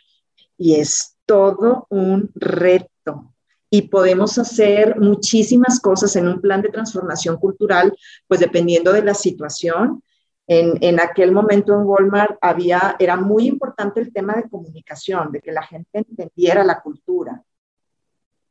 Y 0.56 0.74
es 0.74 1.16
todo 1.26 1.86
un 1.90 2.30
reto. 2.34 3.34
Y 3.70 3.82
podemos 3.82 4.38
hacer 4.38 4.98
muchísimas 4.98 5.78
cosas 5.78 6.16
en 6.16 6.26
un 6.26 6.40
plan 6.40 6.62
de 6.62 6.70
transformación 6.70 7.36
cultural, 7.36 7.96
pues 8.26 8.40
dependiendo 8.40 8.92
de 8.92 9.02
la 9.02 9.14
situación. 9.14 10.02
En, 10.46 10.78
en 10.80 10.98
aquel 10.98 11.30
momento 11.30 11.72
en 11.74 11.82
Walmart 11.82 12.36
había, 12.40 12.96
era 12.98 13.14
muy 13.16 13.46
importante 13.46 14.00
el 14.00 14.12
tema 14.12 14.34
de 14.34 14.48
comunicación, 14.48 15.30
de 15.30 15.40
que 15.40 15.52
la 15.52 15.62
gente 15.62 15.98
entendiera 15.98 16.64
la 16.64 16.80
cultura 16.80 17.44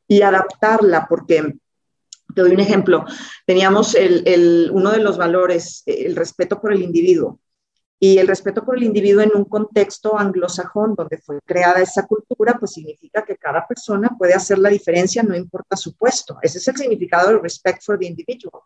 y 0.08 0.22
adaptarla, 0.22 1.08
porque 1.10 1.58
te 2.34 2.42
doy 2.42 2.52
un 2.52 2.60
ejemplo. 2.60 3.06
Teníamos 3.46 3.96
el, 3.96 4.70
uno 4.74 4.92
de 4.92 5.00
los 5.00 5.18
valores, 5.18 5.84
el 5.86 6.16
respeto 6.16 6.60
por 6.62 6.74
el 6.74 6.82
individuo. 6.82 7.40
Y 8.02 8.18
el 8.18 8.28
respeto 8.28 8.64
por 8.64 8.78
el 8.78 8.84
individuo 8.84 9.22
en 9.22 9.32
un 9.36 9.44
contexto 9.44 10.18
anglosajón 10.18 10.96
donde 10.96 11.18
fue 11.18 11.40
creada 11.44 11.82
esa 11.82 12.08
cultura, 12.08 12.56
pues 12.58 12.72
significa 12.72 13.26
que 13.26 13.36
cada 13.36 13.68
persona 13.68 14.16
puede 14.18 14.34
hacer 14.34 14.58
la 14.58 14.70
diferencia, 14.70 15.22
no 15.22 15.36
importa 15.36 15.76
su 15.76 15.98
puesto. 15.98 16.38
Ese 16.42 16.60
es 16.60 16.68
el 16.70 16.78
significado 16.78 17.28
del 17.28 17.42
respect 17.42 17.84
for 17.84 18.00
the 18.00 18.06
individual. 18.06 18.62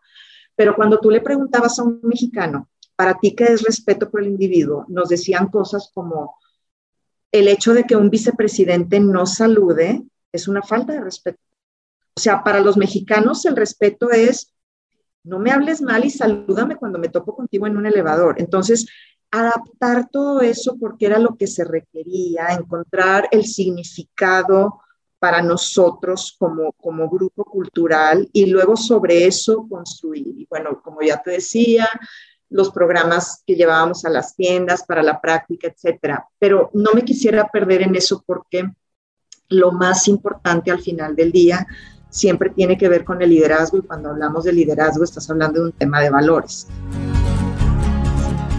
Pero 0.54 0.76
cuando 0.76 1.00
tú 1.00 1.10
le 1.10 1.20
preguntabas 1.20 1.80
a 1.80 1.82
un 1.82 1.98
mexicano, 2.04 2.68
¿para 2.94 3.18
ti 3.18 3.34
qué 3.34 3.44
es 3.44 3.62
respeto 3.62 4.08
por 4.08 4.22
el 4.22 4.28
individuo? 4.28 4.84
Nos 4.86 5.08
decían 5.08 5.48
cosas 5.48 5.90
como 5.92 6.36
el 7.32 7.48
hecho 7.48 7.74
de 7.74 7.82
que 7.82 7.96
un 7.96 8.10
vicepresidente 8.10 9.00
no 9.00 9.26
salude 9.26 10.04
es 10.30 10.46
una 10.46 10.62
falta 10.62 10.92
de 10.92 11.00
respeto 11.00 11.40
o 12.16 12.20
sea, 12.20 12.44
para 12.44 12.60
los 12.60 12.76
mexicanos 12.76 13.44
el 13.44 13.56
respeto 13.56 14.10
es, 14.10 14.52
no 15.24 15.38
me 15.38 15.50
hables 15.50 15.82
mal 15.82 16.04
y 16.04 16.10
salúdame 16.10 16.76
cuando 16.76 16.98
me 16.98 17.08
topo 17.08 17.34
contigo 17.34 17.66
en 17.66 17.76
un 17.76 17.86
elevador. 17.86 18.36
Entonces, 18.38 18.86
adaptar 19.30 20.08
todo 20.10 20.40
eso 20.42 20.76
porque 20.78 21.06
era 21.06 21.18
lo 21.18 21.36
que 21.36 21.46
se 21.46 21.64
requería, 21.64 22.48
encontrar 22.48 23.28
el 23.32 23.44
significado 23.44 24.80
para 25.18 25.42
nosotros 25.42 26.36
como, 26.38 26.72
como 26.72 27.08
grupo 27.08 27.44
cultural 27.44 28.28
y 28.32 28.46
luego 28.46 28.76
sobre 28.76 29.26
eso 29.26 29.66
construir. 29.68 30.28
Y 30.36 30.46
bueno, 30.48 30.80
como 30.82 31.00
ya 31.00 31.20
te 31.20 31.32
decía, 31.32 31.88
los 32.50 32.70
programas 32.70 33.42
que 33.44 33.56
llevábamos 33.56 34.04
a 34.04 34.10
las 34.10 34.36
tiendas 34.36 34.84
para 34.84 35.02
la 35.02 35.20
práctica, 35.20 35.66
etcétera. 35.66 36.28
Pero 36.38 36.70
no 36.74 36.92
me 36.92 37.04
quisiera 37.04 37.48
perder 37.48 37.82
en 37.82 37.96
eso 37.96 38.22
porque 38.24 38.70
lo 39.48 39.72
más 39.72 40.06
importante 40.08 40.70
al 40.70 40.80
final 40.80 41.16
del 41.16 41.32
día 41.32 41.66
siempre 42.14 42.48
tiene 42.50 42.78
que 42.78 42.88
ver 42.88 43.04
con 43.04 43.20
el 43.22 43.30
liderazgo 43.30 43.78
y 43.78 43.82
cuando 43.82 44.10
hablamos 44.10 44.44
de 44.44 44.52
liderazgo 44.52 45.02
estás 45.02 45.28
hablando 45.28 45.60
de 45.60 45.66
un 45.66 45.72
tema 45.72 46.00
de 46.00 46.10
valores. 46.10 46.68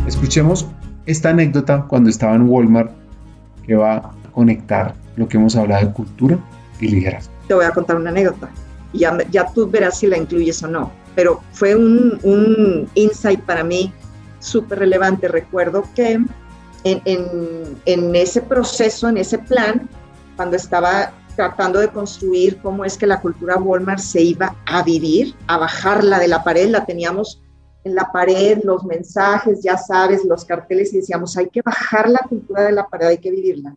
Escuchemos 0.06 0.68
esta 1.06 1.30
anécdota 1.30 1.86
cuando 1.88 2.10
estaba 2.10 2.36
en 2.36 2.50
Walmart 2.50 2.92
que 3.66 3.76
va 3.76 3.96
a 3.96 4.12
conectar 4.34 4.94
lo 5.16 5.30
que 5.30 5.38
hemos 5.38 5.56
hablado 5.56 5.88
de 5.88 5.94
cultura 5.94 6.38
y 6.82 6.90
liderazgo. 6.90 7.32
Te 7.48 7.54
voy 7.54 7.64
a 7.64 7.72
contar 7.72 7.96
una 7.96 8.10
anécdota 8.10 8.50
y 8.92 9.00
ya, 9.00 9.18
ya 9.32 9.50
tú 9.50 9.70
verás 9.70 10.00
si 10.00 10.08
la 10.08 10.18
incluyes 10.18 10.62
o 10.62 10.68
no, 10.68 10.92
pero 11.16 11.40
fue 11.54 11.76
un, 11.76 12.20
un 12.24 12.90
insight 12.94 13.40
para 13.40 13.64
mí 13.64 13.94
súper 14.40 14.80
relevante. 14.80 15.30
Recuerdo 15.30 15.86
que 15.96 16.12
en, 16.12 16.28
en, 16.84 17.26
en 17.86 18.16
ese 18.16 18.42
proceso, 18.42 19.08
en 19.08 19.16
ese 19.16 19.40
plan, 19.40 19.88
cuando 20.36 20.58
estaba 20.58 21.14
tratando 21.36 21.80
de 21.80 21.90
construir 21.90 22.62
cómo 22.62 22.86
es 22.86 22.98
que 22.98 23.08
la 23.08 23.22
cultura 23.22 23.58
Walmart 23.58 24.00
se 24.00 24.22
iba 24.22 24.56
a 24.66 24.84
vivir, 24.84 25.36
a 25.48 25.58
bajarla 25.58 26.20
de 26.20 26.28
la 26.28 26.44
pared, 26.44 26.70
la 26.70 26.86
teníamos 26.86 27.42
en 27.84 27.96
la 27.96 28.12
pared, 28.12 28.60
los 28.64 28.84
mensajes, 28.84 29.62
ya 29.62 29.78
sabes, 29.78 30.26
los 30.26 30.44
carteles 30.44 30.94
y 30.94 30.98
decíamos, 30.98 31.38
hay 31.38 31.50
que 31.50 31.62
bajar 31.62 32.10
la 32.10 32.26
cultura 32.28 32.64
de 32.64 32.72
la 32.72 32.88
pared, 32.88 33.08
hay 33.08 33.18
que 33.20 33.32
vivirla. 33.32 33.76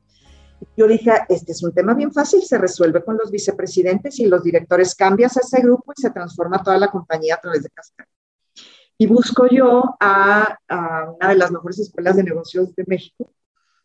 Yo 0.77 0.89
dije, 0.89 1.13
este 1.29 1.53
es 1.53 1.63
un 1.63 1.73
tema 1.73 1.95
bien 1.95 2.13
fácil, 2.13 2.43
se 2.43 2.59
resuelve 2.59 3.05
con 3.05 3.17
los 3.17 3.31
vicepresidentes 3.31 4.19
y 4.19 4.27
los 4.27 4.43
directores, 4.43 4.95
cambias 4.95 5.37
a 5.37 5.41
ese 5.41 5.61
grupo 5.61 5.93
y 5.97 6.01
se 6.01 6.11
transforma 6.11 6.63
toda 6.63 6.79
la 6.79 6.89
compañía 6.89 7.35
a 7.35 7.41
través 7.41 7.63
de 7.63 7.69
Cascada. 7.69 8.09
Y 8.97 9.07
busco 9.07 9.47
yo 9.47 9.85
a, 10.01 10.59
a 10.69 11.11
una 11.11 11.29
de 11.29 11.37
las 11.37 11.53
mejores 11.53 11.79
escuelas 11.79 12.17
de 12.17 12.25
negocios 12.25 12.75
de 12.75 12.85
México, 12.87 13.31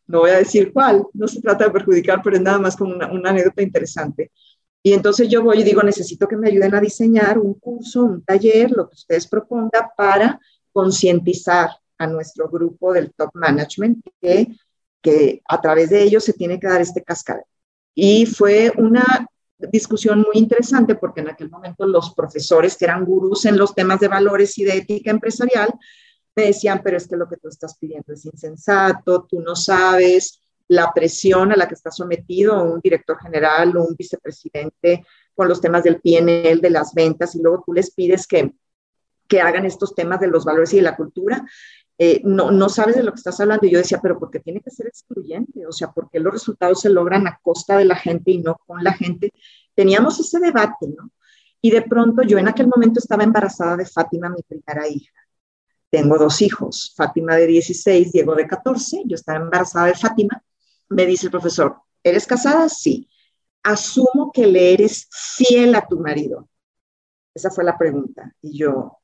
no 0.07 0.19
voy 0.19 0.31
a 0.31 0.37
decir 0.37 0.71
cuál, 0.73 1.05
no 1.13 1.27
se 1.27 1.41
trata 1.41 1.65
de 1.65 1.71
perjudicar, 1.71 2.21
pero 2.23 2.35
es 2.35 2.41
nada 2.41 2.59
más 2.59 2.75
como 2.75 2.93
una, 2.93 3.29
anécdota 3.29 3.61
interesante. 3.61 4.31
Y 4.81 4.93
entonces 4.93 5.29
yo 5.29 5.41
voy 5.41 5.61
y 5.61 5.63
digo, 5.63 5.81
necesito 5.81 6.27
que 6.27 6.35
me 6.35 6.49
ayuden 6.49 6.75
a 6.75 6.81
diseñar 6.81 7.39
un 7.39 7.53
curso, 7.53 8.03
un 8.03 8.23
taller, 8.23 8.71
lo 8.71 8.89
que 8.89 8.95
ustedes 8.95 9.27
propongan 9.27 9.89
para 9.95 10.39
concientizar 10.71 11.69
a 11.97 12.07
nuestro 12.07 12.49
grupo 12.49 12.91
del 12.91 13.13
top 13.13 13.29
management 13.33 14.05
que, 14.19 14.49
que 15.01 15.41
a 15.47 15.61
través 15.61 15.89
de 15.89 16.03
ellos 16.03 16.23
se 16.23 16.33
tiene 16.33 16.59
que 16.59 16.67
dar 16.67 16.81
este 16.81 17.01
cascabel. 17.01 17.45
Y 17.95 18.25
fue 18.25 18.73
una 18.77 19.27
discusión 19.57 20.19
muy 20.19 20.41
interesante 20.41 20.95
porque 20.95 21.21
en 21.21 21.29
aquel 21.29 21.49
momento 21.49 21.85
los 21.85 22.13
profesores 22.13 22.75
que 22.75 22.85
eran 22.85 23.05
gurús 23.05 23.45
en 23.45 23.57
los 23.57 23.73
temas 23.73 23.99
de 23.99 24.07
valores 24.07 24.57
y 24.57 24.65
de 24.65 24.77
ética 24.77 25.11
empresarial 25.11 25.73
me 26.35 26.47
decían, 26.47 26.81
pero 26.83 26.97
es 26.97 27.07
que 27.07 27.15
lo 27.15 27.27
que 27.27 27.37
tú 27.37 27.47
estás 27.47 27.77
pidiendo 27.77 28.13
es 28.13 28.25
insensato, 28.25 29.25
tú 29.29 29.41
no 29.41 29.55
sabes 29.55 30.41
la 30.67 30.91
presión 30.93 31.51
a 31.51 31.55
la 31.55 31.67
que 31.67 31.75
está 31.75 31.91
sometido 31.91 32.63
un 32.63 32.79
director 32.79 33.17
general 33.19 33.75
o 33.77 33.83
un 33.83 33.95
vicepresidente 33.95 35.05
con 35.35 35.47
los 35.47 35.61
temas 35.61 35.83
del 35.83 35.99
PNL, 36.01 36.61
de 36.61 36.69
las 36.69 36.93
ventas, 36.93 37.35
y 37.35 37.41
luego 37.41 37.63
tú 37.65 37.73
les 37.73 37.91
pides 37.91 38.27
que, 38.27 38.53
que 39.27 39.41
hagan 39.41 39.65
estos 39.65 39.93
temas 39.93 40.19
de 40.19 40.27
los 40.27 40.45
valores 40.45 40.73
y 40.73 40.77
de 40.77 40.83
la 40.83 40.95
cultura. 40.95 41.45
Eh, 41.97 42.21
no, 42.23 42.49
no 42.49 42.69
sabes 42.69 42.95
de 42.95 43.03
lo 43.03 43.11
que 43.11 43.17
estás 43.17 43.39
hablando. 43.39 43.65
Y 43.65 43.71
yo 43.71 43.77
decía, 43.77 43.99
pero 44.01 44.17
¿por 44.17 44.31
qué 44.31 44.39
tiene 44.39 44.61
que 44.61 44.71
ser 44.71 44.87
excluyente? 44.87 45.65
O 45.67 45.71
sea, 45.71 45.91
¿por 45.91 46.09
qué 46.09 46.19
los 46.19 46.33
resultados 46.33 46.81
se 46.81 46.89
logran 46.89 47.27
a 47.27 47.39
costa 47.41 47.77
de 47.77 47.85
la 47.85 47.95
gente 47.95 48.31
y 48.31 48.39
no 48.39 48.59
con 48.65 48.83
la 48.83 48.93
gente? 48.93 49.31
Teníamos 49.75 50.19
ese 50.19 50.39
debate, 50.39 50.87
¿no? 50.87 51.11
Y 51.61 51.71
de 51.71 51.81
pronto 51.83 52.23
yo 52.23 52.37
en 52.37 52.47
aquel 52.47 52.67
momento 52.67 52.99
estaba 52.99 53.23
embarazada 53.23 53.77
de 53.77 53.85
Fátima, 53.85 54.29
mi 54.29 54.41
primera 54.41 54.87
hija. 54.87 55.13
Tengo 55.93 56.17
dos 56.17 56.41
hijos, 56.41 56.91
Fátima 56.97 57.35
de 57.35 57.45
16, 57.45 58.13
Diego 58.13 58.33
de 58.33 58.47
14. 58.47 59.03
Yo 59.05 59.13
estaba 59.13 59.37
embarazada 59.37 59.85
de 59.85 59.93
Fátima. 59.93 60.43
Me 60.89 61.05
dice 61.05 61.27
el 61.27 61.31
profesor, 61.31 61.75
¿eres 62.03 62.25
casada? 62.25 62.67
Sí. 62.67 63.07
Asumo 63.61 64.31
que 64.33 64.47
le 64.47 64.73
eres 64.73 65.07
fiel 65.11 65.75
a 65.75 65.85
tu 65.85 65.99
marido. 65.99 66.49
Esa 67.35 67.51
fue 67.51 67.63
la 67.63 67.77
pregunta. 67.77 68.33
Y 68.41 68.57
yo, 68.57 68.97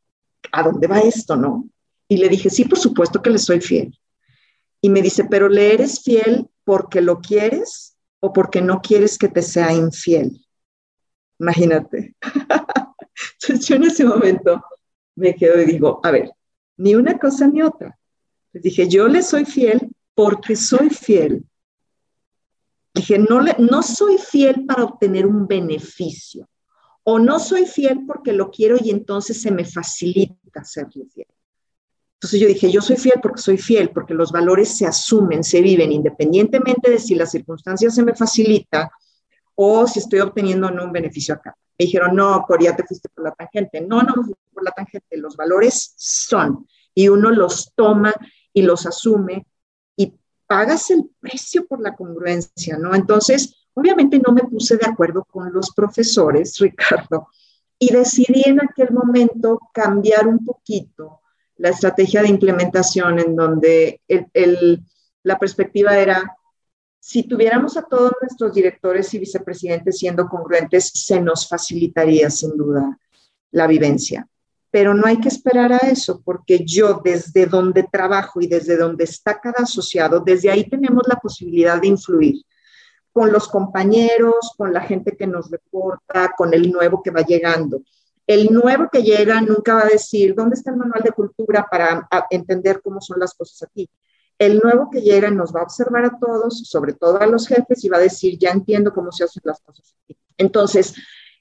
¿a 0.52 0.64
dónde 0.64 0.88
va 0.88 1.02
esto, 1.02 1.36
no? 1.36 1.70
Y 2.08 2.18
le 2.18 2.28
dije, 2.28 2.50
sí, 2.50 2.66
por 2.66 2.80
supuesto 2.80 3.22
que 3.22 3.30
le 3.30 3.38
soy 3.38 3.62
fiel. 3.62 3.96
Y 4.82 4.90
me 4.90 5.04
dice, 5.04 5.26
pero 5.26 5.48
¿le 5.48 5.72
eres 5.72 6.02
fiel 6.02 6.50
porque 6.64 7.02
lo 7.02 7.20
quieres 7.20 7.98
o 8.20 8.34
porque 8.34 8.64
no 8.64 8.82
quieres 8.82 9.20
que 9.20 9.28
te 9.28 9.44
sea 9.44 9.72
infiel? 9.74 10.44
Imagínate. 11.38 12.16
Entonces 13.44 13.68
yo 13.68 13.76
en 13.76 13.84
ese 13.84 14.06
momento 14.06 14.60
me 15.14 15.36
quedo 15.36 15.62
y 15.62 15.66
digo, 15.66 16.00
a 16.02 16.10
ver, 16.10 16.32
ni 16.80 16.96
una 16.96 17.20
cosa 17.20 17.46
ni 17.48 17.62
otra. 17.62 17.98
Les 18.54 18.64
dije, 18.64 18.88
yo 18.88 19.08
le 19.08 19.22
soy 19.22 19.46
fiel 19.46 19.90
porque 20.16 20.56
soy 20.56 20.90
fiel. 20.90 21.46
Dije, 22.94 23.20
no, 23.20 23.42
le, 23.42 23.56
no 23.60 23.84
soy 23.84 24.18
fiel 24.18 24.66
para 24.66 24.86
obtener 24.86 25.26
un 25.26 25.46
beneficio. 25.46 26.48
O 27.04 27.20
no 27.20 27.40
soy 27.40 27.66
fiel 27.66 28.06
porque 28.08 28.32
lo 28.32 28.50
quiero 28.50 28.78
y 28.82 28.92
entonces 28.92 29.42
se 29.42 29.52
me 29.52 29.66
facilita 29.66 30.64
serle 30.64 31.06
fiel. 31.14 31.28
Entonces 32.14 32.40
yo 32.40 32.48
dije, 32.48 32.72
yo 32.72 32.82
soy 32.82 32.96
fiel 32.96 33.20
porque 33.22 33.42
soy 33.42 33.58
fiel, 33.58 33.92
porque 33.92 34.14
los 34.14 34.32
valores 34.32 34.78
se 34.78 34.86
asumen, 34.86 35.44
se 35.44 35.62
viven 35.62 35.92
independientemente 35.92 36.92
de 36.92 37.00
si 37.00 37.16
las 37.16 37.32
circunstancias 37.32 37.96
se 37.96 38.04
me 38.04 38.16
facilita 38.16 38.92
o 39.56 39.86
si 39.86 40.00
estoy 40.00 40.20
obteniendo 40.20 40.72
no 40.72 40.86
un 40.86 40.92
beneficio 40.94 41.34
acá. 41.36 41.56
Me 41.78 41.86
dijeron, 41.86 42.16
no, 42.16 42.42
Corea, 42.44 42.76
te 42.76 42.84
fuiste 42.84 43.10
por 43.10 43.26
la 43.26 43.32
tangente. 43.32 43.82
No, 43.82 44.02
no 44.04 44.14
la 44.64 44.72
tangente. 44.72 45.18
Los 45.18 45.36
valores 45.36 45.94
son 45.98 46.68
y 46.94 47.08
uno 47.10 47.30
los 47.30 47.74
toma 47.76 48.14
y 48.54 48.62
los 48.62 48.86
asume 48.86 49.46
y 49.96 50.14
pagas 50.48 50.90
el 50.92 51.10
precio 51.20 51.66
por 51.66 51.82
la 51.82 51.96
congruencia, 51.96 52.78
¿no? 52.78 52.94
Entonces, 52.94 53.68
obviamente 53.74 54.20
no 54.20 54.34
me 54.34 54.44
puse 54.44 54.78
de 54.78 54.86
acuerdo 54.86 55.24
con 55.26 55.54
los 55.54 55.72
profesores, 55.72 56.58
Ricardo, 56.60 57.28
y 57.78 57.94
decidí 57.94 58.44
en 58.46 58.62
aquel 58.62 58.92
momento 58.92 59.60
cambiar 59.74 60.28
un 60.28 60.44
poquito 60.44 61.22
la 61.56 61.70
estrategia 61.70 62.22
de 62.22 62.30
implementación 62.30 63.20
en 63.20 63.36
donde 63.36 64.02
la 65.24 65.38
perspectiva 65.38 65.98
era, 65.98 66.36
si 67.00 67.24
tuviéramos 67.24 67.78
a 67.78 67.84
todos 67.84 68.12
nuestros 68.22 68.54
directores 68.54 69.14
y 69.14 69.20
vicepresidentes 69.20 69.98
siendo 69.98 70.28
congruentes, 70.28 70.90
se 70.94 71.22
nos 71.22 71.48
facilitaría 71.48 72.30
sin 72.30 72.56
duda 72.58 72.98
la 73.52 73.68
vivencia. 73.68 74.28
Pero 74.72 74.94
no 74.94 75.08
hay 75.08 75.20
que 75.20 75.30
esperar 75.30 75.74
a 75.74 75.78
eso, 75.78 76.22
porque 76.24 76.64
yo 76.64 77.02
desde 77.04 77.48
donde 77.48 77.84
trabajo 77.84 78.40
y 78.40 78.48
desde 78.48 78.78
donde 78.78 79.06
está 79.06 79.40
cada 79.40 79.64
asociado, 79.64 80.20
desde 80.20 80.52
ahí 80.52 80.70
tenemos 80.70 81.08
la 81.08 81.16
posibilidad 81.16 81.82
de 81.82 81.88
influir 81.88 82.44
con 83.12 83.32
los 83.32 83.48
compañeros, 83.48 84.54
con 84.56 84.72
la 84.72 84.82
gente 84.82 85.18
que 85.18 85.28
nos 85.28 85.50
reporta, 85.50 86.34
con 86.38 86.54
el 86.54 86.72
nuevo 86.72 87.02
que 87.02 87.12
va 87.12 87.22
llegando. 87.22 87.82
El 88.28 88.54
nuevo 88.54 88.90
que 88.92 89.02
llega 89.02 89.42
nunca 89.42 89.74
va 89.74 89.82
a 89.82 89.90
decir, 89.90 90.36
¿dónde 90.36 90.54
está 90.56 90.70
el 90.70 90.78
manual 90.78 91.02
de 91.04 91.12
cultura 91.12 91.66
para 91.70 92.08
entender 92.30 92.80
cómo 92.82 93.02
son 93.02 93.20
las 93.20 93.34
cosas 93.34 93.64
aquí? 93.64 93.90
El 94.38 94.60
nuevo 94.60 94.90
que 94.92 95.02
llega 95.02 95.32
nos 95.32 95.54
va 95.54 95.62
a 95.62 95.64
observar 95.64 96.06
a 96.06 96.18
todos, 96.18 96.60
sobre 96.70 96.94
todo 96.94 97.20
a 97.20 97.26
los 97.26 97.48
jefes, 97.48 97.84
y 97.84 97.90
va 97.90 97.98
a 97.98 98.02
decir, 98.02 98.38
ya 98.38 98.52
entiendo 98.52 98.94
cómo 98.94 99.12
se 99.12 99.24
hacen 99.24 99.42
las 99.44 99.60
cosas 99.62 99.96
aquí. 100.04 100.16
Entonces, 100.38 100.94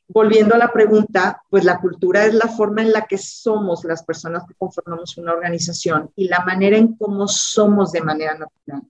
volviendo 0.09 0.55
a 0.55 0.59
la 0.59 0.73
pregunta, 0.73 1.43
pues 1.51 1.65
la 1.65 1.79
cultura 1.81 2.25
es 2.25 2.35
la 2.35 2.49
forma 2.49 2.83
en 2.83 2.93
la 2.93 3.07
que 3.07 3.19
somos 3.19 3.85
las 3.85 4.03
personas 4.03 4.45
que 4.49 4.55
conformamos 4.55 5.19
una 5.19 5.33
organización 5.33 6.11
y 6.17 6.29
la 6.29 6.45
manera 6.45 6.79
en 6.79 6.97
cómo 6.97 7.29
somos 7.29 7.93
de 7.93 8.01
manera 8.01 8.33
natural. 8.37 8.83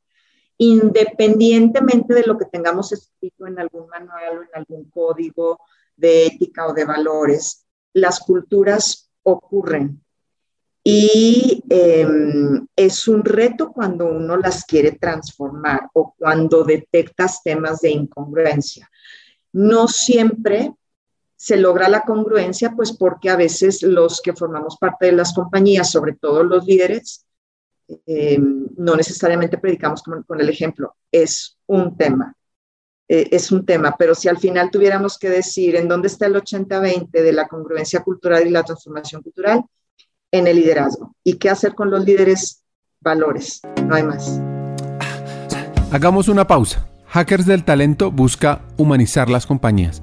Independientemente 0.59 2.15
de 2.15 2.25
lo 2.25 2.39
que 2.39 2.47
tengamos 2.47 2.93
escrito 2.93 3.47
en 3.47 3.59
algún 3.59 3.89
manual 3.89 4.39
o 4.39 4.43
en 4.43 4.49
algún 4.55 4.85
código 4.91 5.61
de 5.97 6.27
ética 6.27 6.67
o 6.67 6.73
de 6.73 6.85
valores, 6.85 7.67
las 7.93 8.21
culturas 8.21 9.11
ocurren. 9.25 10.01
Y 10.85 11.63
em, 11.69 12.67
es 12.75 13.09
un 13.09 13.25
reto 13.25 13.73
cuando 13.73 14.07
uno 14.07 14.37
las 14.37 14.65
quiere 14.65 14.93
transformar 14.93 15.91
o 15.93 16.15
cuando 16.17 16.65
detectas 16.65 17.43
temas 17.43 17.81
de 17.81 17.91
incongruencia. 17.91 18.89
No 19.53 19.89
siempre 19.89 20.73
se 21.39 21.57
logra 21.57 21.89
la 21.89 22.03
congruencia, 22.03 22.73
pues 22.75 22.93
porque 22.93 23.31
a 23.31 23.37
veces 23.37 23.83
los 23.83 24.21
que 24.21 24.35
formamos 24.35 24.77
parte 24.77 25.07
de 25.07 25.13
las 25.13 25.33
compañías, 25.33 25.91
sobre 25.91 26.15
todo 26.15 26.43
los 26.43 26.67
líderes, 26.67 27.25
em, 28.07 28.67
no 28.77 28.97
necesariamente 28.97 29.57
predicamos 29.57 30.03
con 30.03 30.41
el 30.41 30.49
ejemplo, 30.49 30.97
es 31.11 31.57
un 31.67 31.97
tema. 31.97 32.35
Eh, 33.11 33.29
es 33.31 33.51
un 33.51 33.65
tema, 33.65 33.97
pero 33.99 34.15
si 34.15 34.29
al 34.29 34.37
final 34.37 34.71
tuviéramos 34.71 35.17
que 35.19 35.31
decir 35.31 35.77
en 35.77 35.89
dónde 35.89 36.09
está 36.09 36.27
el 36.27 36.37
80-20 36.37 37.23
de 37.23 37.33
la 37.33 37.49
congruencia 37.49 38.03
cultural 38.03 38.47
y 38.47 38.51
la 38.51 38.63
transformación 38.63 39.23
cultural, 39.23 39.65
en 40.31 40.47
el 40.47 40.57
liderazgo. 40.57 41.15
¿Y 41.25 41.35
qué 41.35 41.49
hacer 41.49 41.75
con 41.75 41.91
los 41.91 42.05
líderes? 42.05 42.63
Valores, 43.01 43.63
no 43.87 43.95
hay 43.95 44.03
más. 44.03 44.41
Hagamos 45.91 46.29
una 46.29 46.47
pausa. 46.47 46.87
Hackers 47.07 47.47
del 47.47 47.65
Talento 47.65 48.11
busca 48.11 48.61
humanizar 48.77 49.31
las 49.31 49.47
compañías, 49.47 50.03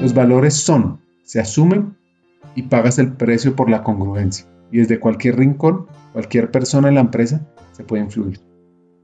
Los 0.00 0.14
valores 0.14 0.54
son, 0.54 1.02
se 1.24 1.40
asumen 1.40 1.94
y 2.54 2.62
pagas 2.62 2.98
el 2.98 3.12
precio 3.12 3.54
por 3.54 3.68
la 3.68 3.82
congruencia. 3.82 4.46
Y 4.72 4.78
desde 4.78 4.98
cualquier 4.98 5.36
rincón, 5.36 5.88
cualquier 6.14 6.50
persona 6.50 6.88
en 6.88 6.94
la 6.94 7.02
empresa 7.02 7.46
se 7.72 7.84
puede 7.84 8.04
influir. 8.04 8.40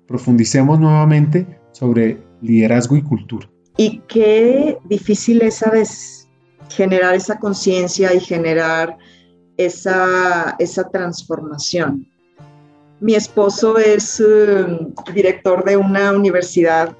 Profundicemos 0.07 0.81
nuevamente 0.81 1.61
sobre 1.73 2.23
liderazgo 2.41 2.97
y 2.97 3.03
cultura. 3.03 3.47
Y 3.77 3.99
qué 4.09 4.79
difícil 4.85 5.43
es 5.43 5.63
a 5.63 5.71
veces 5.71 6.29
generar 6.71 7.15
esa 7.15 7.39
conciencia 7.39 8.15
y 8.15 8.21
generar 8.21 8.97
esa, 9.59 10.57
esa 10.59 10.89
transformación. 10.89 12.09
Mi 13.01 13.15
esposo 13.15 13.77
es 13.77 14.19
um, 14.21 14.95
director 15.13 15.63
de 15.63 15.77
una 15.77 16.13
universidad 16.13 16.97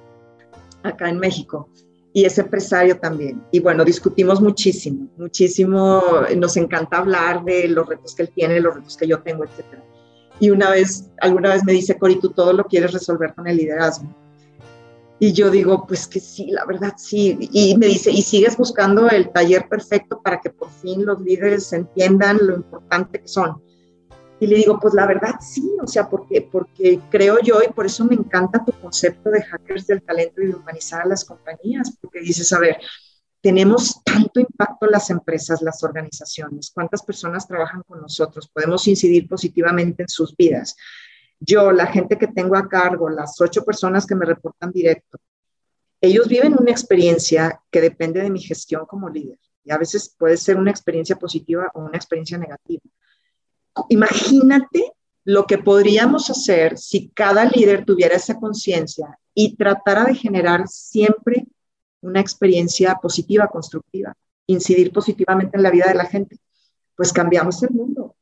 acá 0.83 1.09
en 1.09 1.19
México 1.19 1.71
y 2.17 2.25
es 2.25 2.39
empresario 2.39 2.99
también. 2.99 3.43
Y 3.51 3.61
bueno, 3.61 3.85
discutimos 3.85 4.41
muchísimo, 4.41 5.07
muchísimo. 5.19 6.03
Nos 6.35 6.57
encanta 6.57 6.97
hablar 6.97 7.45
de 7.45 7.69
los 7.69 7.87
retos 7.87 8.15
que 8.15 8.23
él 8.23 8.31
tiene, 8.35 8.59
los 8.59 8.75
retos 8.75 8.97
que 8.97 9.07
yo 9.07 9.21
tengo, 9.21 9.45
etcétera. 9.45 9.85
Y 10.41 10.49
una 10.49 10.71
vez, 10.71 11.11
alguna 11.21 11.51
vez 11.53 11.63
me 11.67 11.75
dice, 11.75 11.99
Cori, 11.99 12.19
tú 12.19 12.31
todo 12.31 12.55
lo 12.55 12.65
quieres 12.65 12.95
resolver 12.95 13.35
con 13.35 13.47
el 13.47 13.59
liderazgo. 13.59 14.09
Y 15.19 15.35
yo 15.35 15.51
digo, 15.51 15.87
pues 15.87 16.07
que 16.07 16.19
sí, 16.19 16.47
la 16.53 16.65
verdad 16.65 16.95
sí. 16.97 17.37
Y 17.53 17.77
me 17.77 17.85
dice, 17.85 18.11
¿y 18.11 18.23
sigues 18.23 18.57
buscando 18.57 19.11
el 19.11 19.31
taller 19.31 19.69
perfecto 19.69 20.23
para 20.23 20.41
que 20.41 20.49
por 20.49 20.71
fin 20.71 21.05
los 21.05 21.21
líderes 21.21 21.71
entiendan 21.75 22.39
lo 22.41 22.55
importante 22.57 23.21
que 23.21 23.29
son? 23.29 23.61
Y 24.39 24.47
le 24.47 24.57
digo, 24.57 24.79
pues 24.79 24.93
la 24.93 25.07
verdad 25.07 25.37
sí, 25.41 25.77
o 25.81 25.87
sea, 25.87 26.09
porque, 26.09 26.43
porque 26.43 27.01
creo 27.11 27.39
yo 27.41 27.61
y 27.63 27.73
por 27.73 27.87
eso 27.87 28.05
me 28.05 28.15
encanta 28.15 28.65
tu 28.65 28.73
concepto 28.73 29.31
de 29.31 29.43
hackers 29.43 29.87
del 29.87 30.03
talento 30.03 30.43
y 30.43 30.49
de 30.49 30.55
humanizar 30.55 31.03
a 31.03 31.07
las 31.07 31.25
compañías, 31.25 31.97
porque 32.01 32.21
dices, 32.21 32.53
a 32.53 32.59
ver, 32.59 32.77
tenemos 33.41 34.03
tanto 34.05 34.41
impacto 34.41 34.87
las 34.87 35.09
empresas, 35.09 35.63
las 35.63 35.83
organizaciones, 35.83 36.71
cuántas 36.75 37.03
personas 37.03 37.47
trabajan 37.47 37.83
con 37.87 38.01
nosotros, 38.01 38.51
podemos 38.53 38.87
incidir 38.89 39.29
positivamente 39.29 40.03
en 40.03 40.09
sus 40.09 40.37
vidas. 40.37 40.77
Yo, 41.39 41.71
la 41.71 41.87
gente 41.87 42.19
que 42.19 42.29
tengo 42.29 42.57
a 42.57 42.69
cargo, 42.69 43.09
las 43.09 43.41
ocho 43.41 43.65
personas 43.65 44.07
que 44.07 44.15
me 44.15 44.27
reportan 44.27 44.73
directo, 44.73 45.19
ellos 46.01 46.29
viven 46.29 46.57
una 46.59 46.71
experiencia 46.71 47.63
que 47.71 47.81
depende 47.81 48.21
de 48.21 48.31
mi 48.31 48.41
gestión 48.41 48.85
como 48.87 49.09
líder. 49.09 49.39
Y 49.65 49.73
a 49.73 49.79
veces 49.79 50.15
puede 50.17 50.37
ser 50.37 50.57
una 50.57 50.71
experiencia 50.71 51.17
positiva 51.17 51.71
o 51.75 51.81
una 51.81 51.97
experiencia 51.97 52.39
negativa. 52.39 52.83
Imagínate 53.89 54.93
lo 55.25 55.47
que 55.47 55.59
podríamos 55.59 56.31
hacer 56.31 56.79
si 56.79 57.09
cada 57.09 57.45
líder 57.45 57.85
tuviera 57.85 58.17
esa 58.17 58.39
conciencia 58.39 59.19
y 59.35 59.57
tratara 59.57 60.05
de 60.05 60.15
generar 60.15 60.69
siempre 60.69 61.47
una 62.01 62.21
experiencia 62.21 62.95
positiva, 62.95 63.49
constructiva, 63.49 64.15
incidir 64.47 64.93
positivamente 64.93 65.57
en 65.57 65.63
la 65.63 65.71
vida 65.71 65.87
de 65.89 65.95
la 65.95 66.07
gente, 66.07 66.39
pues 66.97 67.13
cambiamos 67.13 67.63
el 67.63 67.71
mundo, 67.71 68.15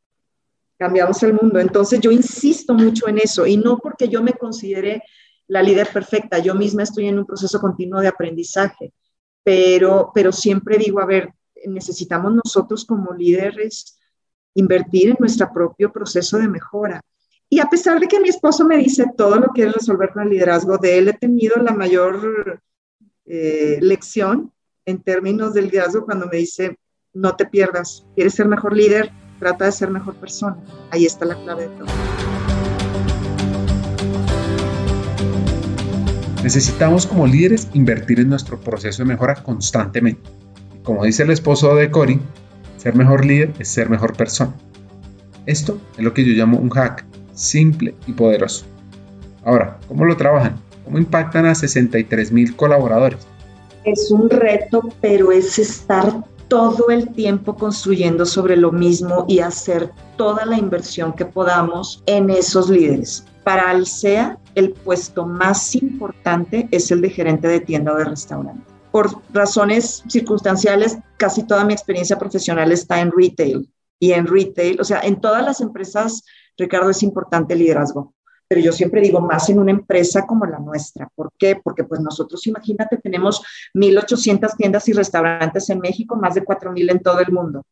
cambiamos 0.79 1.23
el 1.23 1.35
mundo. 1.35 1.61
Entonces 1.61 2.01
yo 2.01 2.11
insisto 2.11 2.73
mucho 2.75 3.07
en 3.07 3.19
eso 3.19 3.47
y 3.47 3.57
no 3.57 3.79
porque 3.79 4.09
yo 4.09 4.23
me 4.23 4.33
considere 4.33 5.03
la 5.47 5.63
líder 5.63 5.89
perfecta, 5.93 6.39
yo 6.39 6.55
misma 6.55 6.85
estoy 6.85 7.07
en 7.07 7.19
un 7.19 7.27
proceso 7.27 7.61
continuo 7.61 8.01
de 8.01 8.09
aprendizaje, 8.09 8.95
pero, 9.43 10.11
pero 10.15 10.33
siempre 10.33 10.79
digo, 10.79 11.01
a 11.01 11.07
ver, 11.07 11.35
necesitamos 11.67 12.33
nosotros 12.35 12.85
como 12.87 13.13
líderes 13.13 13.99
invertir 14.55 15.11
en 15.11 15.17
nuestro 15.19 15.53
propio 15.53 15.93
proceso 15.93 16.39
de 16.39 16.49
mejora. 16.49 17.01
Y 17.51 17.61
a 17.61 17.67
pesar 17.67 18.01
de 18.01 18.09
que 18.09 18.21
mi 18.21 18.29
esposo 18.29 18.65
me 18.65 18.79
dice 18.79 19.07
todo 19.17 19.37
lo 19.37 19.53
que 19.53 19.65
es 19.65 19.73
resolver 19.73 20.11
con 20.13 20.25
el 20.25 20.31
liderazgo, 20.31 20.79
de 20.79 20.99
él 20.99 21.09
he 21.09 21.13
tenido 21.13 21.57
la 21.63 21.73
mayor 21.73 22.61
eh, 23.27 23.79
lección 23.81 24.53
en 24.87 25.03
términos 25.03 25.55
del 25.55 25.67
liderazgo 25.67 26.05
cuando 26.05 26.27
me 26.27 26.39
dice, 26.39 26.77
no 27.13 27.37
te 27.37 27.47
pierdas, 27.47 28.05
quieres 28.15 28.35
ser 28.35 28.47
mejor 28.47 28.77
líder, 28.77 29.11
trata 29.39 29.67
de 29.67 29.73
ser 29.73 29.91
mejor 29.91 30.15
persona. 30.17 30.57
Ahí 30.91 31.07
está 31.07 31.25
la 31.25 31.37
clave 31.37 31.69
de 31.69 31.77
todo. 31.77 31.87
Necesitamos 36.43 37.07
como 37.07 37.27
líderes 37.27 37.69
invertir 37.73 38.21
en 38.21 38.29
nuestro 38.29 38.61
proceso 38.61 39.03
de 39.03 39.09
mejora 39.09 39.35
constantemente. 39.37 40.29
Como 40.83 41.05
dice 41.05 41.23
el 41.23 41.31
esposo 41.31 41.75
de 41.75 41.91
Cory, 41.91 42.21
ser 42.85 42.95
mejor 42.97 43.25
líder 43.25 43.51
es 43.59 43.69
ser 43.69 43.89
mejor 43.89 44.15
persona. 44.15 44.53
Esto 45.47 45.79
es 45.97 46.05
lo 46.05 46.13
que 46.13 46.23
yo 46.23 46.35
llamo 46.35 46.59
un 46.59 46.69
hack 46.69 47.07
simple 47.33 47.95
y 48.07 48.13
poderoso. 48.13 48.67
Ahora, 49.43 49.79
¿cómo 49.89 50.05
lo 50.05 50.15
trabajan? 50.19 50.57
¿Cómo 50.85 50.99
impactan 50.99 51.47
a 51.47 51.55
63 51.55 52.31
mil 52.31 52.55
colaboradores? 52.55 53.27
Es 53.85 54.11
un 54.11 54.29
reto, 54.29 54.83
pero 55.01 55.33
es 55.33 55.59
estar 55.59 56.25
todo 56.49 56.91
el 56.91 57.09
tiempo 57.09 57.57
construyendo 57.57 58.27
sobre 58.27 58.55
lo 58.55 58.71
mismo 58.71 59.25
y 59.29 59.39
hacer 59.39 59.91
toda 60.19 60.45
la 60.45 60.59
inversión 60.59 61.15
que 61.15 61.25
podamos 61.25 62.03
en 62.05 62.29
esos 62.29 62.69
líderes. 62.69 63.25
Para 63.45 63.71
Alsea, 63.71 64.39
el 64.55 64.73
puesto 64.73 65.25
más 65.25 65.75
importante 65.75 66.69
es 66.71 66.91
el 66.91 67.01
de 67.01 67.09
gerente 67.09 67.49
de 67.49 67.61
tienda 67.61 67.95
o 67.95 67.97
de 67.97 68.05
restaurante. 68.05 68.74
Por 68.95 69.11
razones 69.33 70.05
circunstanciales, 70.07 70.99
casi 71.17 71.43
toda 71.43 71.65
mi 71.65 71.73
experiencia 71.73 72.17
profesional 72.17 72.71
está 72.71 73.01
en 73.01 73.11
retail. 73.11 73.69
Y 73.99 74.13
en 74.13 74.29
retail, 74.29 74.81
o 74.81 74.85
sea, 74.85 75.01
en 75.01 75.21
todas 75.21 75.45
las 75.45 75.61
empresas, 75.61 76.23
Ricardo, 76.57 76.91
es 76.91 77.03
importante 77.03 77.55
el 77.55 77.59
liderazgo 77.59 78.15
pero 78.47 78.61
yo 78.61 78.73
siempre 78.73 79.01
digo 79.01 79.21
más 79.21 79.49
en 79.49 79.59
una 79.59 79.73
empresa 79.73 80.25
como 80.27 80.47
la 80.47 80.61
nuestra. 80.61 81.09
¿Por 81.17 81.33
qué? 81.37 81.57
Porque 81.57 81.83
pues 81.83 82.01
nosotros, 82.01 82.47
imagínate, 82.47 82.99
tenemos 82.99 83.43
1.800 83.75 84.57
tiendas 84.57 84.89
y 84.89 84.93
restaurantes 84.93 85.69
en 85.71 85.81
México, 85.81 86.15
más 86.15 86.35
de 86.35 86.45
4.000 86.45 86.91
en 86.93 87.03
todo 87.03 87.19
el 87.19 87.33
mundo. 87.33 87.65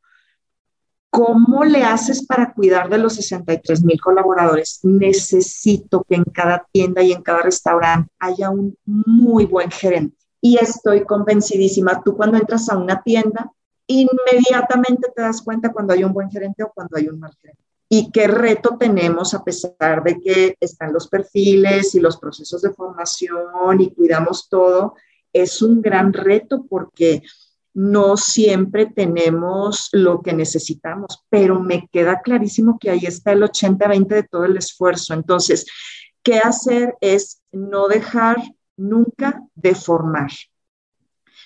¿Cómo 1.11 1.62
le 1.64 1.85
haces 1.85 2.26
para 2.26 2.54
cuidar 2.54 2.88
de 2.88 2.96
los 2.96 3.14
63 3.16 3.85
mil 3.85 4.00
colaboradores? 4.00 4.80
Necesito 4.82 6.02
que 6.08 6.14
en 6.14 6.24
cada 6.24 6.66
tienda 6.72 7.02
y 7.02 7.12
en 7.12 7.22
cada 7.22 7.42
restaurante 7.42 8.11
haya 8.18 8.48
un 8.48 8.74
muy 8.87 9.44
buen 9.44 9.70
gerente. 9.70 10.21
Y 10.42 10.59
estoy 10.59 11.05
convencidísima, 11.05 12.02
tú 12.05 12.14
cuando 12.14 12.37
entras 12.37 12.68
a 12.68 12.76
una 12.76 13.02
tienda, 13.02 13.50
inmediatamente 13.87 15.11
te 15.14 15.22
das 15.22 15.40
cuenta 15.40 15.72
cuando 15.72 15.94
hay 15.94 16.05
un 16.05 16.12
buen 16.12 16.31
gerente 16.31 16.62
o 16.62 16.72
cuando 16.74 16.98
hay 16.98 17.09
un 17.09 17.18
mal 17.18 17.35
gerente 17.40 17.62
y 17.94 18.11
qué 18.11 18.26
reto 18.26 18.78
tenemos 18.81 19.35
a 19.35 19.44
pesar 19.44 20.02
de 20.02 20.18
que 20.18 20.57
están 20.59 20.94
los 20.94 21.09
perfiles 21.09 21.94
y 21.94 22.00
los 22.00 22.16
procesos 22.16 22.62
de 22.62 22.72
formación 22.72 23.83
y 23.83 23.90
cuidamos 23.90 24.48
todo. 24.48 24.94
Es 25.31 25.61
un 25.61 25.83
gran 25.83 26.14
reto 26.14 26.64
porque 26.70 27.22
no 27.74 28.16
siempre 28.16 28.87
tenemos 28.87 29.90
lo 29.92 30.22
que 30.22 30.33
necesitamos, 30.33 31.22
pero 31.28 31.61
me 31.61 31.87
queda 31.92 32.22
clarísimo 32.22 32.78
que 32.81 32.88
ahí 32.88 33.05
está 33.05 33.33
el 33.33 33.42
80-20 33.42 34.07
de 34.07 34.22
todo 34.22 34.46
el 34.46 34.57
esfuerzo. 34.57 35.12
Entonces, 35.12 35.66
¿qué 36.22 36.38
hacer 36.38 36.94
es 37.02 37.42
no 37.52 37.88
dejar 37.88 38.38
nunca 38.76 39.42
de 39.54 39.74
formar? 39.74 40.30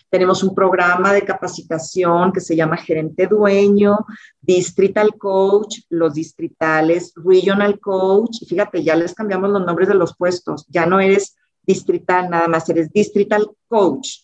Tenemos 0.08 0.42
un 0.42 0.54
programa 0.54 1.12
de 1.12 1.24
capacitación 1.24 2.32
que 2.32 2.40
se 2.40 2.54
llama 2.54 2.76
Gerente 2.76 3.26
Dueño, 3.26 3.98
Distrital 4.40 5.16
Coach, 5.18 5.80
los 5.90 6.14
distritales, 6.14 7.12
Regional 7.16 7.80
Coach. 7.80 8.44
fíjate, 8.48 8.82
ya 8.82 8.94
les 8.94 9.14
cambiamos 9.14 9.50
los 9.50 9.64
nombres 9.64 9.88
de 9.88 9.94
los 9.94 10.16
puestos. 10.16 10.64
Ya 10.68 10.86
no 10.86 11.00
eres 11.00 11.36
distrital 11.62 12.30
nada 12.30 12.46
más, 12.46 12.68
eres 12.68 12.90
Distrital 12.92 13.50
Coach. 13.68 14.20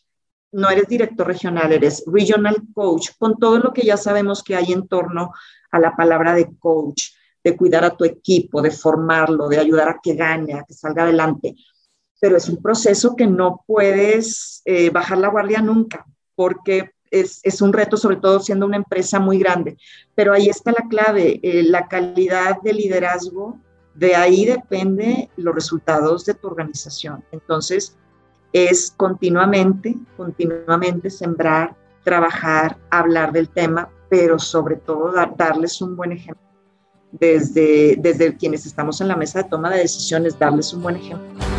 No 0.53 0.69
eres 0.71 0.87
director 0.87 1.27
regional, 1.27 1.73
eres 1.73 2.05
Regional 2.07 2.57
Coach, 2.75 3.11
con 3.19 3.39
todo 3.39 3.59
lo 3.59 3.73
que 3.73 3.83
ya 3.83 3.97
sabemos 3.97 4.43
que 4.43 4.55
hay 4.55 4.73
en 4.73 4.87
torno 4.87 5.33
a 5.71 5.79
la 5.79 5.97
palabra 5.97 6.35
de 6.35 6.55
coach, 6.59 7.05
de 7.43 7.57
cuidar 7.57 7.85
a 7.85 7.97
tu 7.97 8.05
equipo, 8.05 8.61
de 8.61 8.71
formarlo, 8.71 9.49
de 9.49 9.59
ayudar 9.59 9.89
a 9.89 9.99
que 10.03 10.15
gane, 10.15 10.53
a 10.53 10.65
que 10.65 10.75
salga 10.75 11.05
adelante 11.05 11.57
pero 12.23 12.37
es 12.37 12.49
un 12.49 12.63
proceso 12.63 13.17
que 13.17 13.27
no 13.27 13.65
puedes 13.67 14.63
eh, 14.65 14.91
bajar 14.91 15.19
la 15.19 15.27
guardia 15.27 15.61
nunca, 15.61 16.07
porque 16.37 16.93
es, 17.11 17.61
un 17.61 17.73
reto, 17.73 17.97
sobre 17.97 18.15
todo 18.15 18.39
siendo 18.39 18.65
una 18.65 18.77
empresa 18.77 19.19
muy 19.19 19.41
grande. 19.41 19.77
Pero 20.15 20.33
ahí 20.33 20.49
está 20.49 20.71
la 20.71 20.87
clave, 20.89 21.41
eh, 21.43 21.65
la 21.65 21.89
calidad 21.89 22.63
de 22.63 22.75
liderazgo, 22.75 23.59
de 23.97 24.15
ahí 24.15 24.45
depende 24.45 25.31
los 25.37 25.53
resultados 25.53 26.25
de 26.25 26.35
tu 26.35 26.47
organización. 26.47 27.25
Entonces, 27.33 27.97
es 28.53 28.95
continuamente, 28.97 29.97
continuamente 30.17 31.11
sembrar, 31.11 31.75
trabajar, 32.05 32.79
hablar 32.91 33.33
del 33.33 33.49
tema, 33.49 33.91
pero 34.09 34.39
sobre 34.39 34.77
todo 34.77 35.13
darles 35.37 35.83
un 35.83 35.97
buen 35.97 36.13
ejemplo. 36.13 36.47
Desde, 37.11 37.97
desde 37.99 38.37
quienes 38.37 38.65
estamos 38.65 39.01
en 39.01 39.09
la 39.09 39.17
mesa 39.17 39.43
de 39.43 39.49
toma 39.49 39.71
de 39.71 39.81
decisiones, 39.81 40.39
darles 40.39 40.73
un 40.73 40.85
buen 40.85 40.95
ejemplo. 40.95 41.52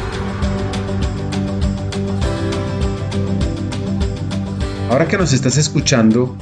Ahora 5.04 5.12
que 5.12 5.18
nos 5.18 5.34
estás 5.34 5.58
escuchando, 5.58 6.38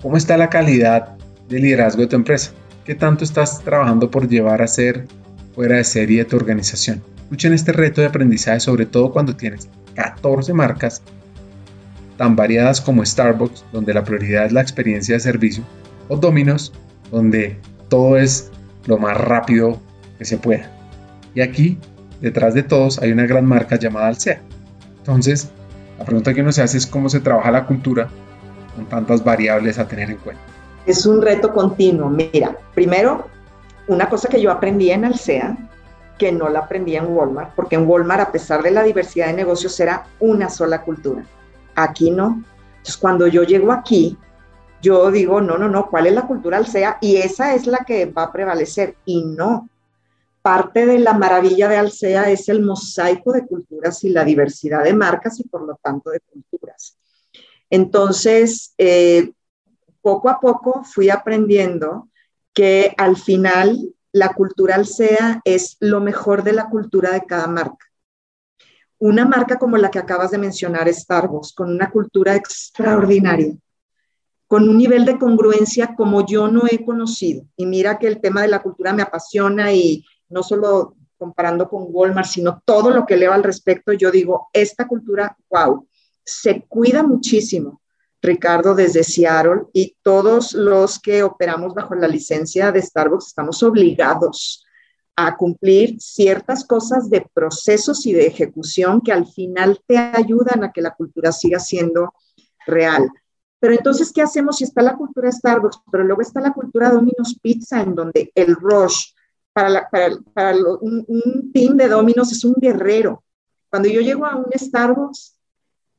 ¿cómo 0.00 0.16
está 0.16 0.38
la 0.38 0.48
calidad 0.48 1.18
de 1.46 1.58
liderazgo 1.58 2.00
de 2.00 2.08
tu 2.08 2.16
empresa? 2.16 2.52
¿Qué 2.86 2.94
tanto 2.94 3.22
estás 3.22 3.60
trabajando 3.60 4.10
por 4.10 4.26
llevar 4.26 4.62
a 4.62 4.66
ser 4.66 5.06
fuera 5.54 5.76
de 5.76 5.84
serie 5.84 6.24
tu 6.24 6.36
organización? 6.36 7.02
Escuchen 7.24 7.52
este 7.52 7.72
reto 7.72 8.00
de 8.00 8.06
aprendizaje, 8.06 8.60
sobre 8.60 8.86
todo 8.86 9.12
cuando 9.12 9.36
tienes 9.36 9.68
14 9.94 10.54
marcas 10.54 11.02
tan 12.16 12.34
variadas 12.34 12.80
como 12.80 13.04
Starbucks, 13.04 13.66
donde 13.74 13.92
la 13.92 14.04
prioridad 14.04 14.46
es 14.46 14.52
la 14.52 14.62
experiencia 14.62 15.16
de 15.16 15.20
servicio, 15.20 15.64
o 16.08 16.16
Domino's, 16.16 16.72
donde 17.10 17.58
todo 17.90 18.16
es 18.16 18.52
lo 18.86 18.96
más 18.96 19.18
rápido 19.18 19.82
que 20.16 20.24
se 20.24 20.38
pueda. 20.38 20.70
Y 21.34 21.42
aquí, 21.42 21.76
detrás 22.22 22.54
de 22.54 22.62
todos, 22.62 23.00
hay 23.00 23.12
una 23.12 23.26
gran 23.26 23.44
marca 23.44 23.76
llamada 23.78 24.06
Alsea. 24.06 24.40
Entonces, 24.96 25.50
la 25.98 26.04
pregunta 26.04 26.34
que 26.34 26.40
uno 26.40 26.52
se 26.52 26.62
hace 26.62 26.78
es 26.78 26.86
cómo 26.86 27.08
se 27.08 27.20
trabaja 27.20 27.50
la 27.50 27.66
cultura 27.66 28.08
con 28.74 28.86
tantas 28.86 29.22
variables 29.22 29.78
a 29.78 29.86
tener 29.86 30.10
en 30.10 30.16
cuenta. 30.18 30.42
Es 30.86 31.06
un 31.06 31.22
reto 31.22 31.52
continuo. 31.52 32.10
Mira, 32.10 32.56
primero, 32.74 33.28
una 33.86 34.08
cosa 34.08 34.28
que 34.28 34.40
yo 34.40 34.50
aprendí 34.50 34.90
en 34.90 35.04
Alsea, 35.04 35.56
que 36.18 36.32
no 36.32 36.48
la 36.48 36.60
aprendí 36.60 36.96
en 36.96 37.06
Walmart, 37.06 37.54
porque 37.54 37.76
en 37.76 37.88
Walmart, 37.88 38.20
a 38.20 38.32
pesar 38.32 38.62
de 38.62 38.70
la 38.70 38.82
diversidad 38.82 39.26
de 39.26 39.34
negocios, 39.34 39.78
era 39.80 40.06
una 40.20 40.48
sola 40.48 40.82
cultura. 40.82 41.24
Aquí 41.74 42.10
no. 42.10 42.42
Entonces, 42.76 42.96
cuando 42.96 43.26
yo 43.26 43.44
llego 43.44 43.72
aquí, 43.72 44.18
yo 44.82 45.10
digo, 45.10 45.40
no, 45.40 45.56
no, 45.56 45.68
no, 45.68 45.88
¿cuál 45.88 46.06
es 46.06 46.12
la 46.12 46.26
cultura 46.26 46.58
Alsea? 46.58 46.98
Y 47.00 47.16
esa 47.16 47.54
es 47.54 47.66
la 47.66 47.78
que 47.78 48.06
va 48.06 48.24
a 48.24 48.32
prevalecer. 48.32 48.96
Y 49.06 49.24
no, 49.24 49.68
parte 50.44 50.84
de 50.84 50.98
la 50.98 51.14
maravilla 51.14 51.70
de 51.70 51.78
Alsea 51.78 52.30
es 52.30 52.50
el 52.50 52.60
mosaico 52.60 53.32
de 53.32 53.46
culturas 53.46 54.04
y 54.04 54.10
la 54.10 54.26
diversidad 54.26 54.84
de 54.84 54.92
marcas 54.92 55.40
y 55.40 55.48
por 55.48 55.62
lo 55.62 55.80
tanto 55.82 56.10
de 56.10 56.20
culturas. 56.20 56.98
Entonces, 57.70 58.74
eh, 58.76 59.32
poco 60.02 60.28
a 60.28 60.38
poco 60.40 60.84
fui 60.84 61.08
aprendiendo 61.08 62.10
que 62.52 62.94
al 62.98 63.16
final 63.16 63.94
la 64.12 64.34
cultura 64.34 64.74
Alsea 64.74 65.40
es 65.44 65.78
lo 65.80 66.02
mejor 66.02 66.42
de 66.42 66.52
la 66.52 66.68
cultura 66.68 67.12
de 67.12 67.24
cada 67.24 67.46
marca. 67.46 67.86
Una 68.98 69.24
marca 69.24 69.58
como 69.58 69.78
la 69.78 69.90
que 69.90 69.98
acabas 69.98 70.30
de 70.30 70.36
mencionar, 70.36 70.92
Starbucks, 70.92 71.54
con 71.54 71.70
una 71.70 71.90
cultura 71.90 72.36
extraordinaria, 72.36 73.54
con 74.46 74.68
un 74.68 74.76
nivel 74.76 75.06
de 75.06 75.18
congruencia 75.18 75.94
como 75.96 76.26
yo 76.26 76.48
no 76.48 76.64
he 76.70 76.84
conocido. 76.84 77.46
Y 77.56 77.64
mira 77.64 77.98
que 77.98 78.08
el 78.08 78.20
tema 78.20 78.42
de 78.42 78.48
la 78.48 78.62
cultura 78.62 78.92
me 78.92 79.02
apasiona 79.02 79.72
y 79.72 80.04
no 80.28 80.42
solo 80.42 80.96
comparando 81.16 81.68
con 81.68 81.86
Walmart, 81.88 82.28
sino 82.28 82.62
todo 82.64 82.90
lo 82.90 83.06
que 83.06 83.16
leo 83.16 83.32
al 83.32 83.42
respecto, 83.42 83.92
yo 83.92 84.10
digo, 84.10 84.48
esta 84.52 84.86
cultura, 84.86 85.36
wow, 85.48 85.86
se 86.24 86.62
cuida 86.68 87.02
muchísimo, 87.02 87.80
Ricardo, 88.20 88.74
desde 88.74 89.04
Seattle 89.04 89.64
y 89.72 89.96
todos 90.02 90.54
los 90.54 90.98
que 90.98 91.22
operamos 91.22 91.74
bajo 91.74 91.94
la 91.94 92.08
licencia 92.08 92.72
de 92.72 92.80
Starbucks 92.80 93.26
estamos 93.26 93.62
obligados 93.62 94.64
a 95.16 95.36
cumplir 95.36 96.00
ciertas 96.00 96.64
cosas 96.64 97.08
de 97.10 97.26
procesos 97.32 98.04
y 98.06 98.12
de 98.12 98.26
ejecución 98.26 99.00
que 99.00 99.12
al 99.12 99.26
final 99.26 99.80
te 99.86 99.98
ayudan 99.98 100.64
a 100.64 100.72
que 100.72 100.80
la 100.80 100.94
cultura 100.94 101.32
siga 101.32 101.58
siendo 101.58 102.14
real. 102.66 103.08
Pero 103.60 103.74
entonces, 103.74 104.12
¿qué 104.12 104.22
hacemos 104.22 104.56
si 104.56 104.64
está 104.64 104.82
la 104.82 104.96
cultura 104.96 105.30
Starbucks, 105.30 105.80
pero 105.90 106.04
luego 106.04 106.22
está 106.22 106.40
la 106.40 106.52
cultura 106.52 106.90
Domino's 106.90 107.38
Pizza, 107.40 107.80
en 107.80 107.94
donde 107.94 108.32
el 108.34 108.56
rush, 108.56 109.12
para, 109.54 109.88
para, 109.88 110.56
un, 110.80 111.50
team 111.54 111.76
de 111.76 111.88
dominos 111.88 112.32
es 112.32 112.44
un 112.44 112.54
guerrero. 112.54 113.22
Cuando 113.70 113.88
yo 113.88 114.00
llego 114.00 114.26
a 114.26 114.36
un 114.36 114.46
Starbucks, 114.52 115.36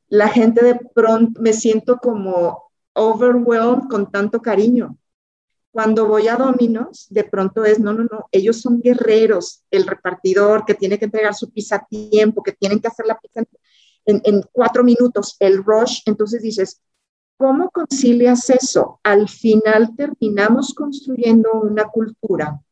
la 0.08 0.28
gente 0.28 0.64
de 0.64 0.78
pronto 0.94 1.40
me 1.40 1.52
siento 1.52 1.96
como 1.96 2.70
overwhelmed 2.92 3.88
con 3.90 4.10
tanto 4.12 4.40
cariño. 4.40 4.96
Cuando 5.72 6.06
voy 6.06 6.28
a 6.28 6.36
Dominos, 6.36 7.06
de 7.10 7.24
pronto 7.24 7.64
es, 7.64 7.78
no, 7.78 7.92
no, 7.92 8.04
no, 8.04 8.28
ellos 8.30 8.60
son 8.60 8.80
guerreros, 8.80 9.62
el 9.70 9.86
repartidor 9.86 10.64
que 10.64 10.74
tiene 10.74 10.98
que 10.98 11.04
entregar 11.06 11.34
su 11.34 11.50
pizza 11.50 11.76
a 11.76 11.86
tiempo, 11.86 12.42
que 12.42 12.52
tienen 12.52 12.80
que 12.80 12.88
hacer 12.88 13.06
la 13.06 13.18
pizza 13.18 13.42
en, 14.06 14.20
en 14.24 14.42
cuatro 14.52 14.84
minutos, 14.84 15.36
el 15.38 15.62
rush, 15.62 16.00
entonces 16.06 16.40
dices, 16.40 16.80
¿cómo 17.36 17.70
concilias 17.70 18.48
eso? 18.48 19.00
Al 19.02 19.28
final 19.28 19.94
terminamos 19.96 20.72
construyendo 20.72 21.52
una 21.60 21.84
cultura 21.84 22.62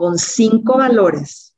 con 0.00 0.16
cinco 0.16 0.78
valores, 0.78 1.54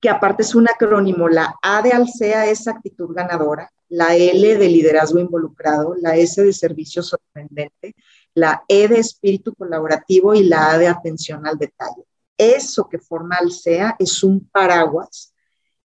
que 0.00 0.08
aparte 0.08 0.42
es 0.42 0.54
un 0.54 0.66
acrónimo. 0.70 1.28
La 1.28 1.54
A 1.60 1.82
de 1.82 1.92
Alsea 1.92 2.46
es 2.46 2.66
actitud 2.66 3.14
ganadora, 3.14 3.70
la 3.90 4.16
L 4.16 4.56
de 4.56 4.68
liderazgo 4.70 5.18
involucrado, 5.18 5.94
la 6.00 6.16
S 6.16 6.42
de 6.42 6.54
servicio 6.54 7.02
sorprendente, 7.02 7.94
la 8.32 8.64
E 8.66 8.88
de 8.88 9.00
espíritu 9.00 9.54
colaborativo 9.54 10.32
y 10.32 10.44
la 10.44 10.70
A 10.70 10.78
de 10.78 10.88
atención 10.88 11.46
al 11.46 11.58
detalle. 11.58 12.04
Eso 12.38 12.88
que 12.88 12.98
forma 12.98 13.36
Alsea 13.38 13.96
es 13.98 14.24
un 14.24 14.48
paraguas 14.48 15.34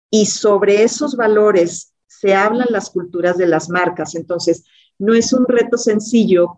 y 0.10 0.25
sobre 0.25 0.84
esos 0.84 1.17
valores 1.17 1.91
se 2.08 2.34
hablan 2.34 2.67
las 2.69 2.89
culturas 2.91 3.38
de 3.38 3.47
las 3.47 3.69
marcas. 3.69 4.15
Entonces, 4.15 4.63
no 4.97 5.13
es 5.13 5.34
un 5.34 5.45
reto 5.45 5.77
sencillo 5.77 6.58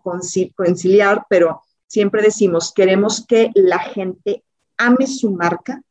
conciliar, 0.54 1.26
pero 1.28 1.62
siempre 1.88 2.22
decimos, 2.22 2.72
queremos 2.72 3.26
que 3.26 3.50
la 3.56 3.80
gente 3.80 4.44
ame 4.80 5.06
su 5.06 5.30
marca, 5.30 5.82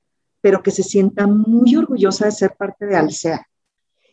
pero 0.41 0.63
que 0.63 0.71
se 0.71 0.83
sienta 0.83 1.27
muy 1.27 1.75
orgullosa 1.75 2.25
de 2.25 2.31
ser 2.31 2.55
parte 2.57 2.85
de 2.85 2.95
Alsea. 2.95 3.45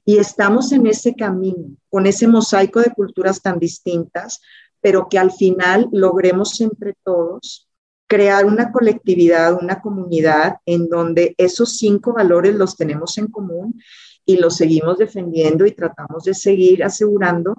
Y 0.05 0.19
estamos 0.19 0.71
en 0.73 0.87
ese 0.87 1.15
camino, 1.15 1.77
con 1.89 2.07
ese 2.07 2.29
mosaico 2.29 2.81
de 2.81 2.93
culturas 2.93 3.43
tan 3.43 3.59
distintas, 3.59 4.41
pero 4.81 5.09
que 5.09 5.19
al 5.19 5.33
final 5.33 5.89
logremos 5.91 6.61
entre 6.61 6.95
todos 7.03 7.69
crear 8.07 8.47
una 8.47 8.71
colectividad, 8.71 9.61
una 9.61 9.81
comunidad 9.81 10.59
en 10.65 10.89
donde 10.89 11.35
esos 11.39 11.77
cinco 11.77 12.12
valores 12.12 12.55
los 12.55 12.77
tenemos 12.77 13.19
en 13.19 13.27
común 13.27 13.81
y 14.25 14.37
los 14.37 14.57
seguimos 14.57 14.99
defendiendo 14.99 15.67
y 15.67 15.73
tratamos 15.73 16.25
de 16.25 16.35
seguir 16.35 16.85
asegurando 16.85 17.57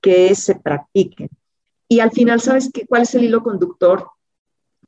que 0.00 0.34
se 0.34 0.56
practiquen. 0.56 1.30
Y 1.88 2.00
al 2.00 2.10
final, 2.10 2.40
¿sabes 2.40 2.70
qué, 2.72 2.86
cuál 2.86 3.02
es 3.02 3.14
el 3.14 3.24
hilo 3.24 3.42
conductor? 3.42 4.06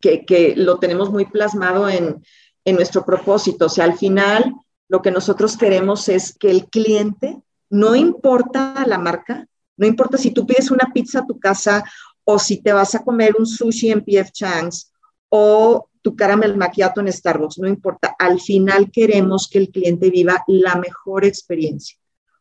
Que, 0.01 0.55
lo 0.57 0.79
tenemos 0.79 1.11
muy 1.11 1.27
plasmado 1.27 1.89
en, 1.89 2.25
en 2.65 2.77
nuestro 2.77 3.05
propósito. 3.05 3.67
O 3.67 3.69
sea, 3.69 3.85
al 3.85 3.99
final 3.99 4.55
lo 4.89 5.03
que 5.03 5.11
nosotros 5.11 5.57
queremos 5.57 6.09
es 6.09 6.37
que 6.37 6.51
el 6.51 6.69
cliente, 6.69 7.41
no 7.69 7.95
importa 7.95 8.85
la 8.87 8.99
marca, 8.99 9.47
no 9.77 9.87
importa 9.87 10.19
si 10.19 10.31
tú 10.31 10.47
pides 10.47 10.71
una 10.71 10.91
pizza 10.93 11.21
a 11.21 11.27
tu 11.27 11.39
casa 11.39 11.85
o 12.25 12.39
si 12.39 12.63
te 12.63 12.73
vas 12.73 12.95
a 12.95 13.03
comer 13.03 13.35
un 13.39 13.47
sushi 13.47 13.91
en 13.91 14.05
PF 14.05 14.31
Chang's 14.33 14.93
o 15.29 15.89
tu 16.03 16.17
caramel 16.17 16.57
macchiato 16.57 17.01
en 17.01 17.13
Starbucks, 17.13 17.59
no 17.59 17.69
importa. 17.69 18.15
Al 18.19 18.41
final 18.41 18.91
queremos 18.91 19.49
que 19.49 19.59
el 19.59 19.71
cliente 19.71 20.11
viva 20.11 20.45
la 20.47 20.77
mejor 20.77 21.25
experiencia. 21.25 21.99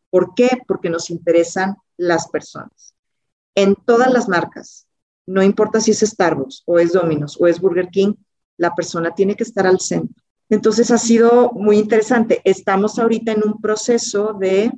¿Por 0.10 0.34
qué? 0.34 0.62
Porque 0.67 0.89
nos 0.89 1.10
interesan 1.10 1.76
las 1.98 2.28
personas. 2.30 2.93
En 3.56 3.76
todas 3.76 4.12
las 4.12 4.28
marcas, 4.28 4.88
no 5.30 5.44
importa 5.44 5.80
si 5.80 5.92
es 5.92 6.00
Starbucks 6.00 6.63
o 6.65 6.80
es 6.80 6.94
Domino's 6.94 7.38
o 7.39 7.46
es 7.46 7.62
Burger 7.62 7.89
King, 7.89 8.13
la 8.58 8.74
persona 8.74 9.13
tiene 9.13 9.36
que 9.36 9.44
estar 9.44 9.68
al 9.68 9.80
centro. 9.80 10.24
Entonces 10.50 10.89
ha 10.89 10.98
sido 10.98 11.52
muy 11.54 11.78
interesante. 11.78 12.42
Estamos 12.44 12.98
ahorita 12.98 13.34
en 13.34 13.44
un 13.46 13.62
proceso 13.62 14.34
de, 14.34 14.72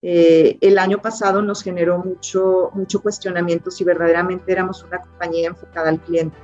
eh, 0.00 0.56
el 0.60 0.78
año 0.78 1.02
pasado 1.02 1.42
nos 1.42 1.64
generó 1.64 1.98
mucho, 1.98 2.70
mucho 2.74 3.02
cuestionamiento 3.02 3.72
si 3.72 3.82
verdaderamente 3.82 4.52
éramos 4.52 4.84
una 4.84 5.00
compañía 5.00 5.48
enfocada 5.48 5.88
al 5.88 6.00
cliente 6.00 6.36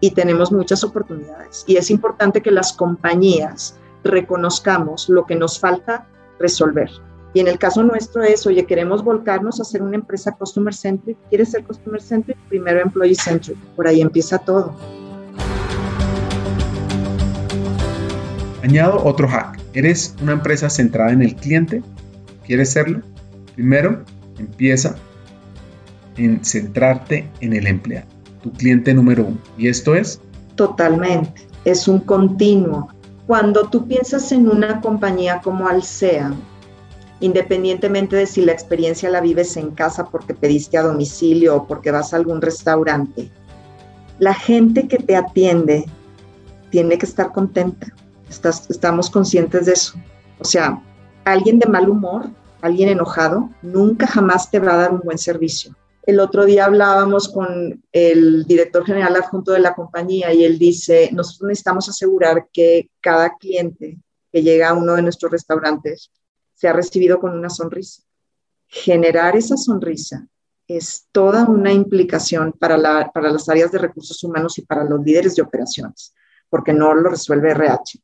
y 0.00 0.10
tenemos 0.10 0.52
muchas 0.52 0.84
oportunidades. 0.84 1.64
Y 1.66 1.78
es 1.78 1.90
importante 1.90 2.42
que 2.42 2.50
las 2.50 2.74
compañías 2.74 3.78
reconozcamos 4.04 5.08
lo 5.08 5.24
que 5.24 5.34
nos 5.34 5.58
falta 5.58 6.06
resolver. 6.38 6.90
Y 7.36 7.40
en 7.40 7.48
el 7.48 7.58
caso 7.58 7.82
nuestro 7.82 8.22
es, 8.22 8.46
oye, 8.46 8.64
queremos 8.64 9.04
volcarnos 9.04 9.60
a 9.60 9.64
ser 9.64 9.82
una 9.82 9.96
empresa 9.96 10.32
customer 10.32 10.72
centric. 10.72 11.18
¿Quieres 11.28 11.50
ser 11.50 11.64
customer 11.64 12.00
centric? 12.00 12.38
Primero 12.48 12.80
employee 12.80 13.14
centric. 13.14 13.58
Por 13.76 13.86
ahí 13.86 14.00
empieza 14.00 14.38
todo. 14.38 14.74
Añado 18.62 19.04
otro 19.04 19.28
hack. 19.28 19.60
¿Eres 19.74 20.14
una 20.22 20.32
empresa 20.32 20.70
centrada 20.70 21.12
en 21.12 21.20
el 21.20 21.36
cliente? 21.36 21.82
¿Quieres 22.46 22.72
serlo? 22.72 23.02
Primero, 23.54 24.02
empieza 24.38 24.96
en 26.16 26.42
centrarte 26.42 27.28
en 27.42 27.52
el 27.52 27.66
empleado, 27.66 28.06
tu 28.42 28.50
cliente 28.50 28.94
número 28.94 29.26
uno. 29.26 29.38
¿Y 29.58 29.68
esto 29.68 29.94
es? 29.94 30.22
Totalmente. 30.54 31.46
Es 31.66 31.86
un 31.86 32.00
continuo. 32.00 32.88
Cuando 33.26 33.68
tú 33.68 33.86
piensas 33.86 34.32
en 34.32 34.48
una 34.48 34.80
compañía 34.80 35.42
como 35.42 35.68
Alsea, 35.68 36.32
independientemente 37.20 38.16
de 38.16 38.26
si 38.26 38.44
la 38.44 38.52
experiencia 38.52 39.10
la 39.10 39.20
vives 39.20 39.56
en 39.56 39.70
casa 39.70 40.06
porque 40.06 40.34
pediste 40.34 40.76
a 40.76 40.82
domicilio 40.82 41.56
o 41.56 41.66
porque 41.66 41.90
vas 41.90 42.12
a 42.12 42.16
algún 42.16 42.42
restaurante, 42.42 43.30
la 44.18 44.34
gente 44.34 44.88
que 44.88 44.98
te 44.98 45.16
atiende 45.16 45.86
tiene 46.70 46.98
que 46.98 47.06
estar 47.06 47.32
contenta. 47.32 47.86
estamos 48.28 49.10
conscientes 49.10 49.66
de 49.66 49.72
eso. 49.72 49.94
O 50.38 50.44
sea, 50.44 50.82
alguien 51.24 51.58
de 51.58 51.68
mal 51.68 51.88
humor, 51.88 52.26
alguien 52.60 52.88
enojado, 52.88 53.50
nunca 53.62 54.06
jamás 54.06 54.50
te 54.50 54.58
va 54.58 54.74
a 54.74 54.76
dar 54.76 54.92
un 54.92 55.00
buen 55.00 55.18
servicio. 55.18 55.74
El 56.02 56.20
otro 56.20 56.44
día 56.44 56.66
hablábamos 56.66 57.28
con 57.28 57.82
el 57.90 58.44
director 58.44 58.84
general 58.84 59.16
adjunto 59.16 59.52
de 59.52 59.58
la 59.58 59.74
compañía 59.74 60.32
y 60.32 60.44
él 60.44 60.58
dice, 60.58 61.10
nosotros 61.12 61.48
necesitamos 61.48 61.88
asegurar 61.88 62.46
que 62.52 62.90
cada 63.00 63.34
cliente 63.36 63.98
que 64.32 64.42
llega 64.42 64.68
a 64.68 64.74
uno 64.74 64.94
de 64.94 65.02
nuestros 65.02 65.32
restaurantes 65.32 66.10
se 66.56 66.66
ha 66.66 66.72
recibido 66.72 67.20
con 67.20 67.38
una 67.38 67.50
sonrisa. 67.50 68.02
Generar 68.66 69.36
esa 69.36 69.56
sonrisa 69.56 70.26
es 70.66 71.06
toda 71.12 71.44
una 71.44 71.72
implicación 71.72 72.52
para, 72.52 72.76
las 72.76 73.48
áreas 73.48 73.70
de 73.70 73.78
recursos 73.78 74.24
humanos 74.24 74.58
y 74.58 74.62
para 74.62 74.82
los 74.82 75.00
líderes 75.04 75.36
de 75.36 75.42
operaciones, 75.42 76.12
porque 76.48 76.72
no 76.72 76.92
lo 76.94 77.10
resuelve 77.10 77.50
RH. 77.52 78.00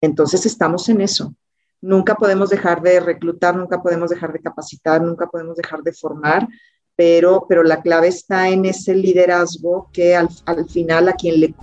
Entonces 0.00 0.46
estamos 0.46 0.88
en 0.88 1.02
eso. 1.02 1.34
Nunca 1.80 2.14
podemos 2.14 2.48
dejar 2.48 2.80
de 2.80 3.00
reclutar, 3.00 3.56
nunca 3.56 3.82
podemos 3.82 4.08
dejar 4.08 4.32
de 4.32 4.40
capacitar, 4.40 5.02
nunca 5.02 5.26
podemos 5.26 5.56
dejar 5.56 5.82
de 5.82 5.92
formar, 5.92 6.48
pero, 6.94 7.44
pero 7.48 7.64
la 7.64 7.82
clave 7.82 8.08
está 8.08 8.48
en 8.48 8.64
ese 8.64 8.94
liderazgo 8.94 9.90
que 9.92 10.14
al, 10.14 10.28
final 10.68 11.08
a 11.08 11.14
quien 11.14 11.40
le, 11.40 11.54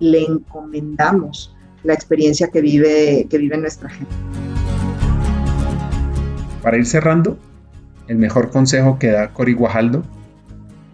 le 0.00 0.24
encomendamos 0.24 1.54
la 1.84 1.94
experiencia 1.94 2.48
que 2.48 2.60
vive, 2.60 3.26
que 3.30 3.38
vive 3.38 3.56
nuestra 3.56 3.88
gente. 3.88 4.47
Para 6.62 6.76
ir 6.76 6.86
cerrando, 6.86 7.38
el 8.08 8.16
mejor 8.16 8.50
consejo 8.50 8.98
que 8.98 9.08
da 9.08 9.32
Cori 9.32 9.54
Guajaldo, 9.54 10.02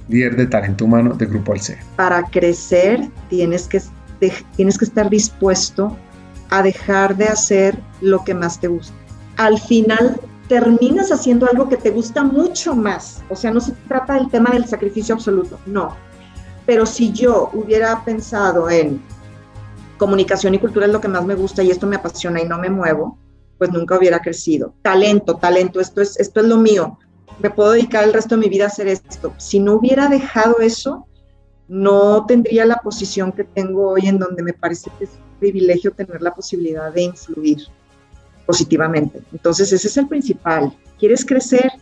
líder 0.09 0.37
de 0.37 0.47
talento 0.47 0.85
humano 0.85 1.15
de 1.15 1.27
Grupo 1.27 1.53
Alcea. 1.53 1.83
Para 1.97 2.23
crecer 2.25 3.09
tienes 3.31 3.67
que, 3.67 3.81
tienes 4.57 4.79
que 4.79 4.85
estar 4.85 5.09
dispuesto 5.09 5.97
a 6.51 6.63
dejar 6.63 7.17
de 7.17 7.27
hacer 7.27 7.79
lo 8.01 8.25
que 8.25 8.35
más 8.35 8.61
te 8.61 8.69
gusta. 8.69 8.95
Al 9.37 9.59
final 9.59 10.21
terminas 10.49 11.11
haciendo 11.11 11.49
algo 11.49 11.69
que 11.69 11.77
te 11.77 11.91
gusta 11.91 12.23
mucho 12.23 12.77
más. 12.77 13.23
O 13.31 13.37
sea, 13.37 13.51
no 13.51 13.61
se 13.61 13.73
trata 13.89 14.15
del 14.15 14.31
tema 14.31 14.51
del 14.51 14.67
sacrificio 14.67 15.15
absoluto, 15.15 15.59
no. 15.67 15.97
Pero 16.67 16.87
si 16.87 17.13
yo 17.13 17.51
hubiera 17.55 18.05
pensado 18.05 18.69
en 18.71 19.01
comunicación 19.97 20.55
y 20.55 20.59
cultura 20.59 20.87
es 20.87 20.93
lo 20.93 21.01
que 21.01 21.09
más 21.09 21.25
me 21.25 21.35
gusta 21.35 21.63
y 21.63 21.71
esto 21.71 21.87
me 21.87 21.97
apasiona 21.97 22.43
y 22.43 22.47
no 22.47 22.59
me 22.59 22.69
muevo, 22.69 23.19
pues 23.59 23.71
nunca 23.71 23.99
hubiera 23.99 24.21
crecido. 24.21 24.75
Talento, 24.83 25.37
talento, 25.37 25.81
esto 25.81 26.01
es, 26.01 26.19
esto 26.19 26.41
es 26.41 26.47
lo 26.47 26.57
mío. 26.57 26.99
Me 27.41 27.51
puedo 27.51 27.73
dedicar 27.73 28.05
el 28.05 28.13
resto 28.13 28.37
de 28.37 28.43
mi 28.43 28.49
vida 28.49 28.65
a 28.65 28.69
hacer 28.69 28.89
esto. 28.89 29.33
Si 29.39 29.59
no 29.59 29.75
hubiera 29.75 30.09
dejado 30.09 30.59
eso, 30.61 31.07
no 31.69 32.27
tendría 32.27 32.65
la 32.67 32.77
posición 32.77 33.33
que 33.33 33.45
tengo 33.45 33.91
hoy 33.91 34.07
en 34.07 34.19
donde 34.19 34.43
me 34.43 34.53
parece 34.53 34.91
que 34.99 35.05
es 35.05 35.11
un 35.11 35.39
privilegio 35.41 35.93
tener 35.93 36.21
la 36.23 36.35
posibilidad 36.35 36.93
de 36.93 37.03
influir 37.03 37.59
positivamente. 38.47 39.23
Entonces, 39.33 39.73
ese 39.73 39.89
es 39.89 39.97
el 39.97 40.07
principal. 40.07 40.77
¿Quieres 40.99 41.25
crecer? 41.25 41.73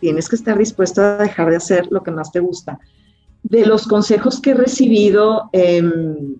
Tienes 0.00 0.28
que 0.28 0.36
estar 0.36 0.58
dispuesto 0.58 1.00
a 1.00 1.16
dejar 1.16 1.50
de 1.50 1.56
hacer 1.56 1.88
lo 1.90 2.02
que 2.02 2.10
más 2.10 2.30
te 2.30 2.40
gusta. 2.40 2.78
De 3.42 3.64
los 3.64 3.86
consejos 3.86 4.40
que 4.40 4.50
he 4.50 4.54
recibido, 4.54 5.48
em, 5.52 6.36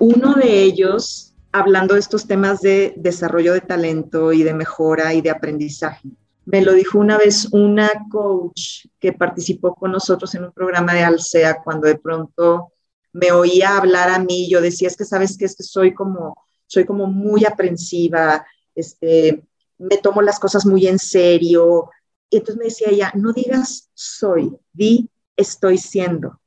uno 0.00 0.34
de 0.34 0.62
ellos 0.62 1.34
hablando 1.52 1.94
de 1.94 2.00
estos 2.00 2.26
temas 2.26 2.60
de 2.60 2.94
desarrollo 2.96 3.54
de 3.54 3.60
talento 3.60 4.32
y 4.32 4.42
de 4.42 4.54
mejora 4.54 5.14
y 5.14 5.20
de 5.20 5.30
aprendizaje. 5.30 6.08
Me 6.44 6.62
lo 6.62 6.72
dijo 6.72 6.98
una 6.98 7.18
vez 7.18 7.48
una 7.52 7.90
coach 8.10 8.86
que 8.98 9.12
participó 9.12 9.74
con 9.74 9.92
nosotros 9.92 10.34
en 10.34 10.44
un 10.44 10.52
programa 10.52 10.94
de 10.94 11.02
Alsea 11.02 11.60
cuando 11.62 11.86
de 11.88 11.98
pronto 11.98 12.72
me 13.12 13.32
oía 13.32 13.76
hablar 13.76 14.10
a 14.10 14.18
mí, 14.18 14.48
yo 14.50 14.60
decía, 14.60 14.88
es 14.88 14.96
que 14.96 15.04
sabes 15.04 15.36
que, 15.36 15.46
es 15.46 15.56
que 15.56 15.62
soy 15.62 15.94
como, 15.94 16.34
soy 16.66 16.84
como 16.84 17.06
muy 17.06 17.44
aprensiva, 17.44 18.46
este, 18.74 19.42
me 19.78 19.96
tomo 19.98 20.22
las 20.22 20.38
cosas 20.38 20.64
muy 20.66 20.86
en 20.86 20.98
serio. 20.98 21.90
Y 22.30 22.38
entonces 22.38 22.58
me 22.58 22.64
decía 22.66 22.88
ella, 22.90 23.12
no 23.14 23.32
digas 23.32 23.90
soy, 23.94 24.56
di 24.72 25.10
estoy 25.36 25.78
siendo. 25.78 26.40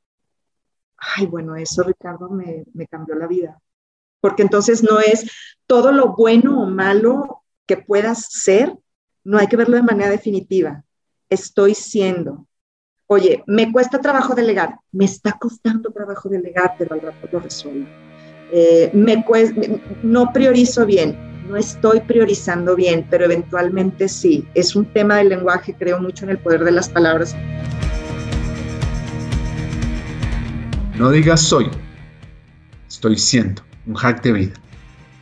Ay, 0.97 1.25
bueno, 1.25 1.55
eso 1.55 1.83
Ricardo 1.83 2.29
me, 2.29 2.63
me 2.73 2.87
cambió 2.87 3.15
la 3.15 3.27
vida 3.27 3.59
porque 4.21 4.43
entonces 4.43 4.83
no 4.83 4.99
es 4.99 5.29
todo 5.67 5.91
lo 5.91 6.15
bueno 6.15 6.61
o 6.61 6.67
malo 6.67 7.43
que 7.65 7.77
puedas 7.77 8.27
ser, 8.29 8.73
no 9.23 9.37
hay 9.37 9.47
que 9.47 9.57
verlo 9.57 9.75
de 9.75 9.83
manera 9.83 10.09
definitiva. 10.09 10.83
Estoy 11.29 11.73
siendo. 11.75 12.47
Oye, 13.07 13.43
me 13.47 13.71
cuesta 13.71 13.99
trabajo 13.99 14.35
delegar, 14.35 14.75
me 14.91 15.05
está 15.05 15.37
costando 15.37 15.91
trabajo 15.91 16.29
delegar, 16.29 16.75
pero 16.77 16.93
al 16.93 17.01
rato 17.01 17.27
lo 17.31 17.39
resuelvo. 17.39 17.87
Eh, 18.53 18.89
me 18.93 19.23
no 20.03 20.31
priorizo 20.33 20.85
bien, 20.85 21.17
no 21.47 21.57
estoy 21.57 22.01
priorizando 22.01 22.75
bien, 22.75 23.07
pero 23.09 23.25
eventualmente 23.25 24.07
sí. 24.07 24.47
Es 24.53 24.75
un 24.75 24.85
tema 24.85 25.17
del 25.17 25.29
lenguaje, 25.29 25.75
creo 25.77 25.99
mucho 25.99 26.25
en 26.25 26.31
el 26.31 26.37
poder 26.37 26.63
de 26.63 26.71
las 26.71 26.89
palabras. 26.89 27.35
No 30.97 31.09
digas 31.09 31.41
soy, 31.41 31.69
estoy 32.87 33.17
siendo 33.17 33.63
un 33.85 33.95
hack 33.95 34.21
de 34.23 34.31
vida. 34.31 34.53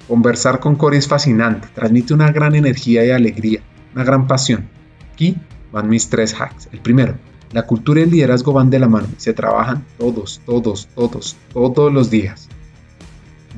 Conversar 0.08 0.60
con 0.60 0.76
Cory 0.76 0.98
es 0.98 1.08
fascinante, 1.08 1.68
transmite 1.74 2.14
una 2.14 2.32
gran 2.32 2.56
energía 2.56 3.06
y 3.06 3.12
alegría, 3.12 3.62
una 3.94 4.04
gran 4.04 4.28
pasión. 4.28 4.68
Aquí 5.14 5.38
van 5.72 5.90
mis 5.90 6.10
tres 6.10 6.34
hacks. 6.40 6.70
El 6.72 6.80
primero, 6.80 7.16
la 7.52 7.66
cultura 7.66 8.00
y 8.00 8.04
el 8.04 8.12
liderazgo 8.12 8.54
van 8.54 8.70
de 8.70 8.80
la 8.80 8.88
mano 8.88 9.08
y 9.16 9.22
se 9.22 9.34
trabajan 9.34 9.86
todos, 9.98 10.42
todos, 10.46 10.88
todos, 10.96 11.36
todos 11.54 11.94
los 11.94 12.10
días. 12.10 12.50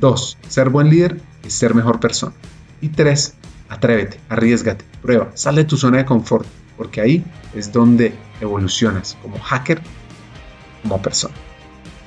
2. 0.00 0.38
Ser 0.48 0.68
buen 0.68 0.90
líder 0.90 1.20
es 1.44 1.52
ser 1.52 1.74
mejor 1.74 2.00
persona. 2.00 2.34
Y 2.80 2.88
3. 2.88 3.34
Atrévete, 3.68 4.20
arriesgate, 4.28 4.84
prueba, 5.00 5.30
sal 5.34 5.54
de 5.54 5.64
tu 5.64 5.78
zona 5.78 5.98
de 5.98 6.04
confort, 6.04 6.46
porque 6.76 7.00
ahí 7.00 7.24
es 7.54 7.72
donde 7.72 8.12
evolucionas 8.40 9.16
como 9.22 9.38
hacker, 9.38 9.80
como 10.82 11.00
persona. 11.00 11.34